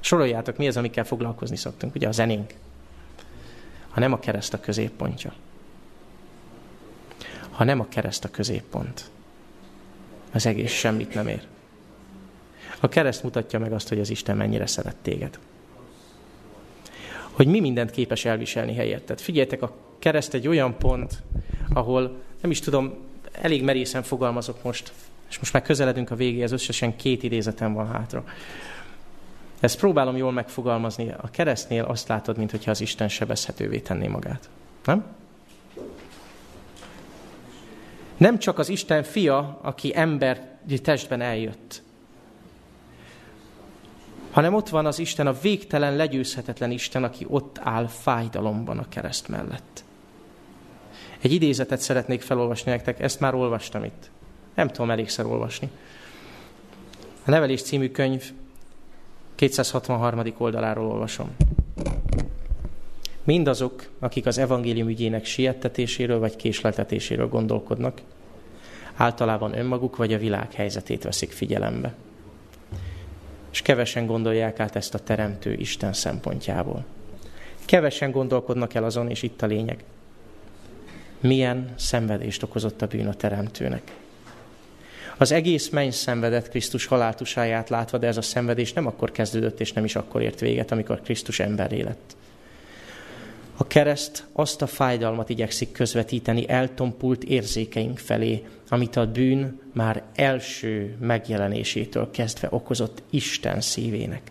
Soroljátok, 0.00 0.56
mi 0.56 0.66
az, 0.66 0.76
amikkel 0.76 1.04
foglalkozni 1.04 1.56
szoktunk, 1.56 1.94
ugye 1.94 2.08
a 2.08 2.12
zenénk. 2.12 2.54
Ha 3.88 4.00
nem 4.00 4.12
a 4.12 4.18
kereszt 4.18 4.54
a 4.54 4.60
középpontja. 4.60 5.32
Ha 7.50 7.64
nem 7.64 7.80
a 7.80 7.88
kereszt 7.88 8.24
a 8.24 8.30
középpont, 8.30 9.10
az 10.32 10.46
egész 10.46 10.72
semmit 10.72 11.14
nem 11.14 11.28
ér. 11.28 11.46
A 12.80 12.88
kereszt 12.88 13.22
mutatja 13.22 13.58
meg 13.58 13.72
azt, 13.72 13.88
hogy 13.88 14.00
az 14.00 14.10
Isten 14.10 14.36
mennyire 14.36 14.66
szeret 14.66 14.96
téged. 14.96 15.38
Hogy 17.30 17.46
mi 17.46 17.60
mindent 17.60 17.90
képes 17.90 18.24
elviselni 18.24 18.74
helyetted. 18.74 19.20
Figyeljetek, 19.20 19.62
a 19.62 19.76
kereszt 19.98 20.34
egy 20.34 20.48
olyan 20.48 20.78
pont, 20.78 21.22
ahol 21.72 22.22
nem 22.40 22.50
is 22.50 22.60
tudom, 22.60 23.05
elég 23.40 23.62
merészen 23.62 24.02
fogalmazok 24.02 24.62
most, 24.62 24.92
és 25.28 25.38
most 25.38 25.52
már 25.52 25.62
közeledünk 25.62 26.10
a 26.10 26.14
végéhez, 26.14 26.52
összesen 26.52 26.96
két 26.96 27.22
idézetem 27.22 27.72
van 27.72 27.92
hátra. 27.92 28.24
Ezt 29.60 29.78
próbálom 29.78 30.16
jól 30.16 30.32
megfogalmazni. 30.32 31.14
A 31.16 31.30
keresztnél 31.30 31.84
azt 31.84 32.08
látod, 32.08 32.36
mintha 32.36 32.70
az 32.70 32.80
Isten 32.80 33.08
sebezhetővé 33.08 33.78
tenné 33.78 34.06
magát. 34.06 34.48
Nem? 34.84 35.04
Nem 38.16 38.38
csak 38.38 38.58
az 38.58 38.68
Isten 38.68 39.02
fia, 39.02 39.58
aki 39.62 39.92
ember 39.94 40.54
testben 40.82 41.20
eljött, 41.20 41.82
hanem 44.36 44.54
ott 44.54 44.68
van 44.68 44.86
az 44.86 44.98
Isten, 44.98 45.26
a 45.26 45.32
végtelen, 45.32 45.96
legyőzhetetlen 45.96 46.70
Isten, 46.70 47.04
aki 47.04 47.26
ott 47.28 47.58
áll 47.58 47.86
fájdalomban 47.86 48.78
a 48.78 48.88
kereszt 48.88 49.28
mellett. 49.28 49.84
Egy 51.26 51.32
idézetet 51.32 51.80
szeretnék 51.80 52.20
felolvasni 52.20 52.70
nektek, 52.70 53.00
ezt 53.00 53.20
már 53.20 53.34
olvastam 53.34 53.84
itt. 53.84 54.10
Nem 54.54 54.68
tudom 54.68 54.90
elégszer 54.90 55.26
olvasni. 55.26 55.68
A 57.24 57.30
Nevelés 57.30 57.62
című 57.62 57.90
könyv 57.90 58.32
263. 59.34 60.22
oldaláról 60.38 60.90
olvasom. 60.90 61.36
Mindazok, 63.24 63.88
akik 63.98 64.26
az 64.26 64.38
evangélium 64.38 64.88
ügyének 64.88 65.24
siettetéséről 65.24 66.18
vagy 66.18 66.36
késleltetéséről 66.36 67.28
gondolkodnak, 67.28 68.00
általában 68.94 69.58
önmaguk 69.58 69.96
vagy 69.96 70.12
a 70.12 70.18
világ 70.18 70.52
helyzetét 70.52 71.02
veszik 71.02 71.30
figyelembe. 71.30 71.94
És 73.50 73.62
kevesen 73.62 74.06
gondolják 74.06 74.60
át 74.60 74.76
ezt 74.76 74.94
a 74.94 74.98
teremtő 74.98 75.52
Isten 75.52 75.92
szempontjából. 75.92 76.84
Kevesen 77.64 78.10
gondolkodnak 78.10 78.74
el 78.74 78.84
azon, 78.84 79.10
és 79.10 79.22
itt 79.22 79.42
a 79.42 79.46
lényeg. 79.46 79.84
Milyen 81.20 81.72
szenvedést 81.76 82.42
okozott 82.42 82.82
a 82.82 82.86
bűn 82.86 83.06
a 83.06 83.14
teremtőnek. 83.14 83.92
Az 85.16 85.32
egész 85.32 85.68
menny 85.68 85.90
szenvedett 85.90 86.48
Krisztus 86.48 86.86
haláltusáját 86.86 87.68
látva, 87.68 87.98
de 87.98 88.06
ez 88.06 88.16
a 88.16 88.22
szenvedés 88.22 88.72
nem 88.72 88.86
akkor 88.86 89.12
kezdődött, 89.12 89.60
és 89.60 89.72
nem 89.72 89.84
is 89.84 89.96
akkor 89.96 90.22
ért 90.22 90.40
véget, 90.40 90.70
amikor 90.72 91.00
Krisztus 91.00 91.40
emberé 91.40 91.80
lett. 91.80 92.16
A 93.56 93.66
kereszt 93.66 94.24
azt 94.32 94.62
a 94.62 94.66
fájdalmat 94.66 95.28
igyekszik 95.28 95.72
közvetíteni 95.72 96.48
eltompult 96.48 97.24
érzékeink 97.24 97.98
felé, 97.98 98.44
amit 98.68 98.96
a 98.96 99.10
bűn 99.10 99.60
már 99.72 100.02
első 100.14 100.96
megjelenésétől 101.00 102.10
kezdve 102.10 102.48
okozott 102.50 103.02
Isten 103.10 103.60
szívének. 103.60 104.22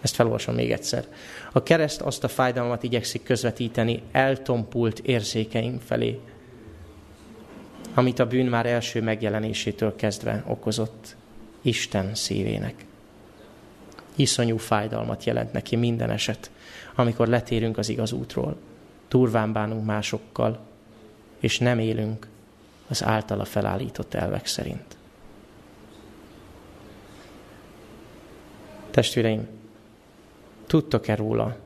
Ezt 0.00 0.14
felolvasom 0.14 0.54
még 0.54 0.72
egyszer. 0.72 1.06
A 1.52 1.62
kereszt 1.62 2.00
azt 2.00 2.24
a 2.24 2.28
fájdalmat 2.28 2.82
igyekszik 2.82 3.22
közvetíteni 3.22 4.02
eltompult 4.12 4.98
érzékeink 4.98 5.80
felé, 5.80 6.20
amit 7.94 8.18
a 8.18 8.26
bűn 8.26 8.46
már 8.46 8.66
első 8.66 9.02
megjelenésétől 9.02 9.96
kezdve 9.96 10.44
okozott 10.46 11.16
Isten 11.62 12.14
szívének. 12.14 12.84
Iszonyú 14.14 14.56
fájdalmat 14.56 15.24
jelent 15.24 15.52
neki 15.52 15.76
minden 15.76 16.10
eset, 16.10 16.50
amikor 16.94 17.28
letérünk 17.28 17.78
az 17.78 17.88
igaz 17.88 18.12
útról, 18.12 18.56
turván 19.08 19.52
bánunk 19.52 19.84
másokkal, 19.84 20.60
és 21.40 21.58
nem 21.58 21.78
élünk 21.78 22.26
az 22.88 23.04
általa 23.04 23.44
felállított 23.44 24.14
elvek 24.14 24.46
szerint. 24.46 24.96
Testvéreim, 28.90 29.48
tudtok-e 30.70 31.14
róla, 31.14 31.56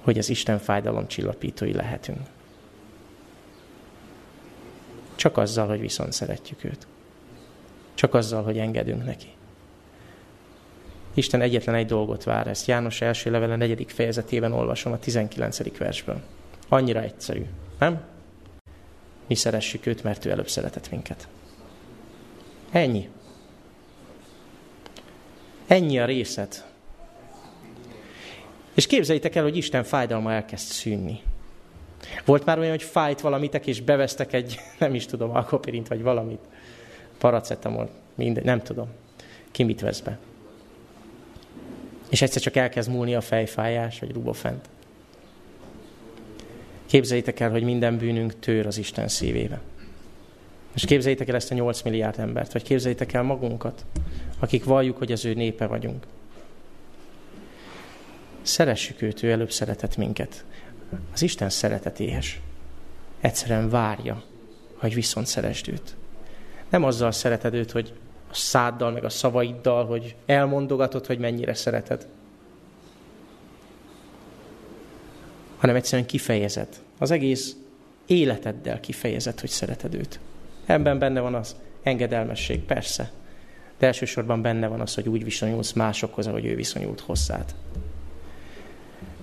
hogy 0.00 0.18
az 0.18 0.28
Isten 0.28 0.58
fájdalom 0.58 1.06
csillapítói 1.06 1.72
lehetünk? 1.72 2.20
Csak 5.14 5.36
azzal, 5.36 5.68
hogy 5.68 5.80
viszont 5.80 6.12
szeretjük 6.12 6.64
őt. 6.64 6.86
Csak 7.94 8.14
azzal, 8.14 8.42
hogy 8.42 8.58
engedünk 8.58 9.04
neki. 9.04 9.28
Isten 11.14 11.40
egyetlen 11.40 11.74
egy 11.74 11.86
dolgot 11.86 12.24
vár, 12.24 12.46
ezt 12.46 12.66
János 12.66 13.00
első 13.00 13.30
levele 13.30 13.56
negyedik 13.56 13.90
fejezetében 13.90 14.52
olvasom 14.52 14.92
a 14.92 14.98
19. 14.98 15.78
versből. 15.78 16.20
Annyira 16.68 17.00
egyszerű, 17.00 17.44
nem? 17.78 18.02
Mi 19.26 19.34
szeressük 19.34 19.86
őt, 19.86 20.02
mert 20.02 20.24
ő 20.24 20.30
előbb 20.30 20.48
szeretett 20.48 20.90
minket. 20.90 21.28
Ennyi. 22.70 23.08
Ennyi 25.72 25.98
a 25.98 26.04
részlet. 26.04 26.66
És 28.74 28.86
képzeljétek 28.86 29.34
el, 29.34 29.42
hogy 29.42 29.56
Isten 29.56 29.84
fájdalma 29.84 30.32
elkezd 30.32 30.66
szűnni. 30.66 31.20
Volt 32.24 32.44
már 32.44 32.58
olyan, 32.58 32.70
hogy 32.70 32.82
fájt 32.82 33.20
valamitek, 33.20 33.66
és 33.66 33.80
bevesztek 33.80 34.32
egy, 34.32 34.60
nem 34.78 34.94
is 34.94 35.06
tudom, 35.06 35.30
alkopirint, 35.30 35.88
vagy 35.88 36.02
valamit. 36.02 36.40
Paracetamol, 37.18 37.90
minden, 38.14 38.44
nem 38.44 38.62
tudom. 38.62 38.88
Ki 39.50 39.62
mit 39.62 39.80
vesz 39.80 40.00
be. 40.00 40.18
És 42.08 42.22
egyszer 42.22 42.42
csak 42.42 42.56
elkezd 42.56 42.90
múlni 42.90 43.14
a 43.14 43.20
fejfájás, 43.20 43.98
vagy 43.98 44.12
rubofent. 44.12 44.68
Képzeljétek 46.86 47.40
el, 47.40 47.50
hogy 47.50 47.62
minden 47.62 47.98
bűnünk 47.98 48.38
tör 48.38 48.66
az 48.66 48.78
Isten 48.78 49.08
szívébe. 49.08 49.60
És 50.74 50.84
képzeljétek 50.84 51.28
el 51.28 51.34
ezt 51.34 51.50
a 51.50 51.54
8 51.54 51.82
milliárd 51.82 52.18
embert, 52.18 52.52
vagy 52.52 52.62
képzeljétek 52.62 53.12
el 53.12 53.22
magunkat, 53.22 53.84
akik 54.38 54.64
valljuk, 54.64 54.98
hogy 54.98 55.12
az 55.12 55.24
ő 55.24 55.34
népe 55.34 55.66
vagyunk. 55.66 56.06
Szeressük 58.42 59.02
őt, 59.02 59.22
ő 59.22 59.30
előbb 59.30 59.50
szeretett 59.50 59.96
minket. 59.96 60.44
Az 61.12 61.22
Isten 61.22 61.50
szeretetéhes. 61.50 62.40
Egyszerűen 63.20 63.70
várja, 63.70 64.22
hogy 64.76 64.94
viszont 64.94 65.26
szeresd 65.26 65.68
őt. 65.68 65.96
Nem 66.68 66.84
azzal 66.84 67.12
szereted 67.12 67.54
őt, 67.54 67.70
hogy 67.70 67.92
a 68.30 68.34
száddal, 68.34 68.90
meg 68.90 69.04
a 69.04 69.08
szavaiddal, 69.08 69.86
hogy 69.86 70.16
elmondogatod, 70.26 71.06
hogy 71.06 71.18
mennyire 71.18 71.54
szereted. 71.54 72.06
Hanem 75.56 75.76
egyszerűen 75.76 76.08
kifejezed. 76.08 76.68
Az 76.98 77.10
egész 77.10 77.56
életeddel 78.06 78.80
kifejezed, 78.80 79.40
hogy 79.40 79.50
szereted 79.50 79.94
őt. 79.94 80.20
Ebben 80.66 80.98
benne 80.98 81.20
van 81.20 81.34
az 81.34 81.56
engedelmesség, 81.82 82.60
persze. 82.60 83.10
De 83.78 83.86
elsősorban 83.86 84.42
benne 84.42 84.66
van 84.66 84.80
az, 84.80 84.94
hogy 84.94 85.08
úgy 85.08 85.24
viszonyulsz 85.24 85.72
másokhoz, 85.72 86.26
ahogy 86.26 86.44
ő 86.44 86.54
viszonyult 86.54 87.00
hozzád. 87.00 87.54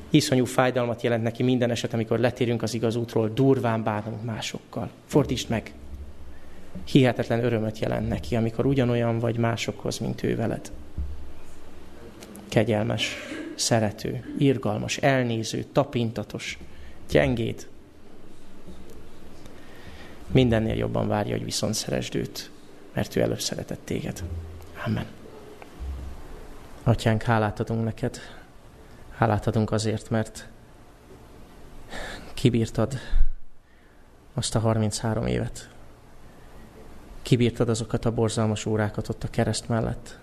Iszonyú 0.10 0.45
fájdalmat 0.45 1.02
jelent 1.02 1.23
neki 1.23 1.43
minden 1.43 1.69
eset, 1.69 1.93
amikor 1.93 2.19
letérünk 2.19 2.62
az 2.62 2.73
igaz 2.73 2.95
útról, 2.95 3.30
durván 3.30 3.84
bánunk 3.84 4.23
másokkal. 4.23 4.89
Fordítsd 5.06 5.49
meg! 5.49 5.73
Hihetetlen 6.84 7.43
örömöt 7.43 7.80
jelent 7.80 8.08
neki, 8.08 8.36
amikor 8.36 8.65
ugyanolyan 8.65 9.19
vagy 9.19 9.38
másokhoz, 9.38 9.97
mint 9.97 10.23
ő 10.23 10.36
veled. 10.36 10.71
Kegyelmes, 12.47 13.15
szerető, 13.56 14.34
irgalmas, 14.38 14.97
elnéző, 14.97 15.65
tapintatos, 15.71 16.58
gyengéd. 17.10 17.67
Mindennél 20.32 20.76
jobban 20.76 21.08
várja, 21.08 21.36
hogy 21.36 21.44
viszont 21.44 21.74
szeresd 21.74 22.15
őt, 22.15 22.52
mert 22.94 23.15
ő 23.15 23.22
előbb 23.22 23.39
szeretett 23.39 23.82
téged. 23.84 24.24
Amen. 24.86 25.06
Atyánk, 26.84 27.22
hálát 27.22 27.60
adunk 27.60 27.84
neked, 27.84 28.20
Hálát 29.20 29.48
adunk 29.48 29.72
azért, 29.72 30.10
mert 30.10 30.48
kibírtad 32.34 32.94
azt 34.34 34.56
a 34.56 34.60
33 34.60 35.26
évet. 35.26 35.70
Kibírtad 37.22 37.70
azokat 37.70 38.06
a 38.06 38.13
borzalmas 38.13 38.65
órákat 38.65 39.10
ott 39.10 39.24
a 39.24 39.30
kereszt 39.30 39.68
mellett, 39.68 40.20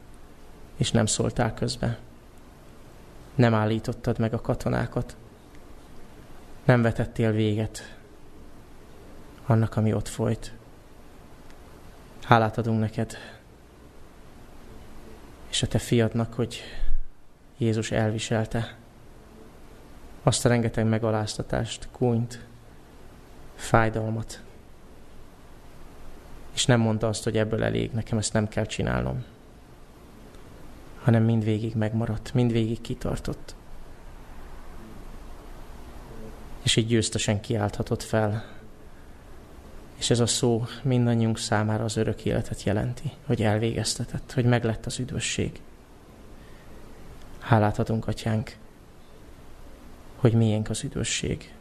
és 0.77 0.91
nem 0.91 1.07
szóltál 1.07 1.55
közbe. 1.55 1.99
Nem 3.35 3.55
állítottad 3.55 4.19
meg 4.19 4.35
a 4.35 4.41
katonákat. 4.41 5.17
Nem 6.65 6.83
vetettél 6.83 7.33
véget 7.33 7.96
annak, 9.47 9.77
ami 9.77 9.93
ott 9.93 10.09
folyt. 10.09 10.53
Hálát 12.23 12.59
adunk 12.59 12.81
neked, 12.81 13.17
és 15.51 15.63
a 15.63 15.67
te 15.67 15.79
fiadnak, 15.79 16.35
hogy 16.35 16.63
Jézus 17.59 17.91
elviselte 17.91 18.77
azt 20.23 20.45
a 20.45 20.49
rengeteg 20.49 20.87
megaláztatást, 20.87 21.89
kúnyt, 21.93 22.45
fájdalmat. 23.55 24.43
És 26.55 26.67
nem 26.67 26.81
mondta 26.81 27.09
azt, 27.09 27.25
hogy 27.25 27.37
ebből 27.37 27.65
elég, 27.65 27.93
nekem 27.93 28.19
ezt 28.19 28.33
nem 28.33 28.49
kell 28.49 28.67
csinálnom. 28.67 29.25
Hanem 31.03 31.23
mindvégig 31.23 31.75
megmaradt, 31.75 32.35
mindvégig 32.35 32.81
kitartott. 32.81 33.55
És 36.63 36.77
így 36.77 36.87
győztesen 36.87 37.41
kiálthatott 37.41 38.03
fel. 38.03 38.56
És 39.97 40.11
ez 40.11 40.21
a 40.21 40.27
szó 40.27 40.65
mindannyiunk 40.83 41.39
számára 41.39 41.85
az 41.85 41.97
örök 41.97 42.25
életet 42.25 42.63
jelenti, 42.63 43.11
hogy 43.27 43.43
elvégeztetett, 43.43 44.33
hogy 44.33 44.45
meglett 44.45 44.87
az 44.87 44.99
üdvösség. 44.99 45.61
Hálát 47.39 47.79
adunk, 47.79 48.07
Atyánk, 48.07 48.57
hogy 50.17 50.33
miénk 50.33 50.71
az 50.71 50.85
üdvösség. 50.85 51.55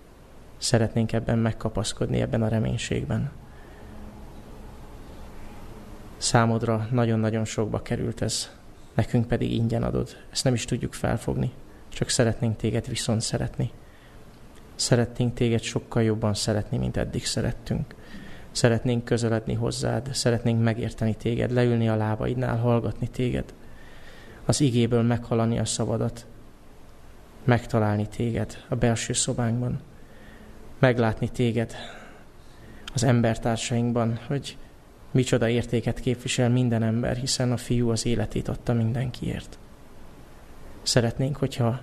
Szeretnénk 0.57 1.13
ebben 1.13 1.37
megkapaszkodni, 1.37 2.21
ebben 2.21 2.41
a 2.41 2.47
reménységben. 2.47 3.31
Számodra 6.17 6.87
nagyon-nagyon 6.91 7.45
sokba 7.45 7.81
került 7.81 8.21
ez, 8.21 8.49
nekünk 8.93 9.27
pedig 9.27 9.51
ingyen 9.51 9.83
adod. 9.83 10.15
Ezt 10.31 10.43
nem 10.43 10.53
is 10.53 10.65
tudjuk 10.65 10.93
felfogni, 10.93 11.51
csak 11.89 12.09
szeretnénk 12.09 12.57
téged 12.57 12.87
viszont 12.87 13.21
szeretni. 13.21 13.71
Szeretnénk 14.75 15.33
téged 15.33 15.61
sokkal 15.61 16.03
jobban 16.03 16.33
szeretni, 16.33 16.77
mint 16.77 16.97
eddig 16.97 17.25
szerettünk. 17.25 17.95
Szeretnénk 18.55 19.05
közeledni 19.05 19.53
hozzád, 19.53 20.13
szeretnénk 20.13 20.63
megérteni 20.63 21.15
téged, 21.15 21.51
leülni 21.51 21.89
a 21.89 21.95
lábaidnál, 21.95 22.57
hallgatni 22.57 23.07
téged. 23.07 23.53
Az 24.45 24.61
igéből 24.61 25.01
meghalani 25.01 25.59
a 25.59 25.65
szavadat, 25.65 26.25
megtalálni 27.43 28.07
téged 28.07 28.63
a 28.69 28.75
belső 28.75 29.13
szobánkban, 29.13 29.79
meglátni 30.79 31.29
téged 31.29 31.75
az 32.93 33.03
embertársainkban, 33.03 34.19
hogy 34.27 34.57
micsoda 35.11 35.49
értéket 35.49 35.99
képvisel 35.99 36.49
minden 36.49 36.83
ember, 36.83 37.15
hiszen 37.15 37.51
a 37.51 37.57
fiú 37.57 37.89
az 37.89 38.05
életét 38.05 38.47
adta 38.47 38.73
mindenkiért. 38.73 39.57
Szeretnénk, 40.81 41.37
hogyha 41.37 41.79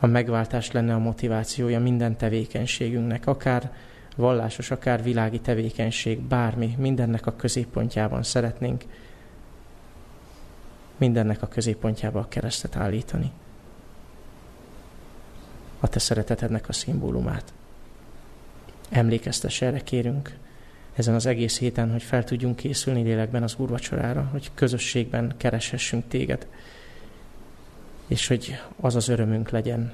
a 0.00 0.06
megváltás 0.06 0.70
lenne 0.70 0.94
a 0.94 0.98
motivációja 0.98 1.80
minden 1.80 2.16
tevékenységünknek, 2.16 3.26
akár 3.26 3.72
vallásos, 4.20 4.70
akár 4.70 5.02
világi 5.02 5.40
tevékenység, 5.40 6.20
bármi, 6.20 6.74
mindennek 6.78 7.26
a 7.26 7.36
középpontjában 7.36 8.22
szeretnénk 8.22 8.84
mindennek 10.96 11.42
a 11.42 11.48
középpontjába 11.48 12.20
a 12.20 12.28
keresztet 12.28 12.76
állítani 12.76 13.32
a 15.80 15.88
te 15.88 15.98
szeretetednek 15.98 16.68
a 16.68 16.72
szimbólumát. 16.72 17.52
Emlékeztes 18.90 19.62
erre 19.62 19.80
kérünk 19.80 20.36
ezen 20.94 21.14
az 21.14 21.26
egész 21.26 21.58
héten, 21.58 21.90
hogy 21.90 22.02
fel 22.02 22.24
tudjunk 22.24 22.56
készülni 22.56 23.02
lélekben 23.02 23.42
az 23.42 23.54
úrvacsorára, 23.58 24.28
hogy 24.30 24.50
közösségben 24.54 25.34
kereshessünk 25.36 26.08
téged, 26.08 26.46
és 28.06 28.26
hogy 28.26 28.60
az 28.80 28.96
az 28.96 29.08
örömünk 29.08 29.50
legyen, 29.50 29.92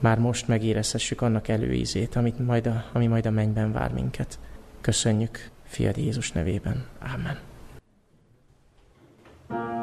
már 0.00 0.18
most 0.18 0.48
megérezhessük 0.48 1.20
annak 1.20 1.48
előízét, 1.48 2.16
amit 2.16 2.38
majd 2.38 2.66
a, 2.66 2.84
ami 2.92 3.06
majd 3.06 3.26
a 3.26 3.30
mennyben 3.30 3.72
vár 3.72 3.92
minket. 3.92 4.38
Köszönjük, 4.80 5.50
fiad 5.64 5.96
Jézus 5.96 6.32
nevében. 6.32 6.86
Amen. 7.14 7.38
thank 9.48 9.74
you 9.74 9.79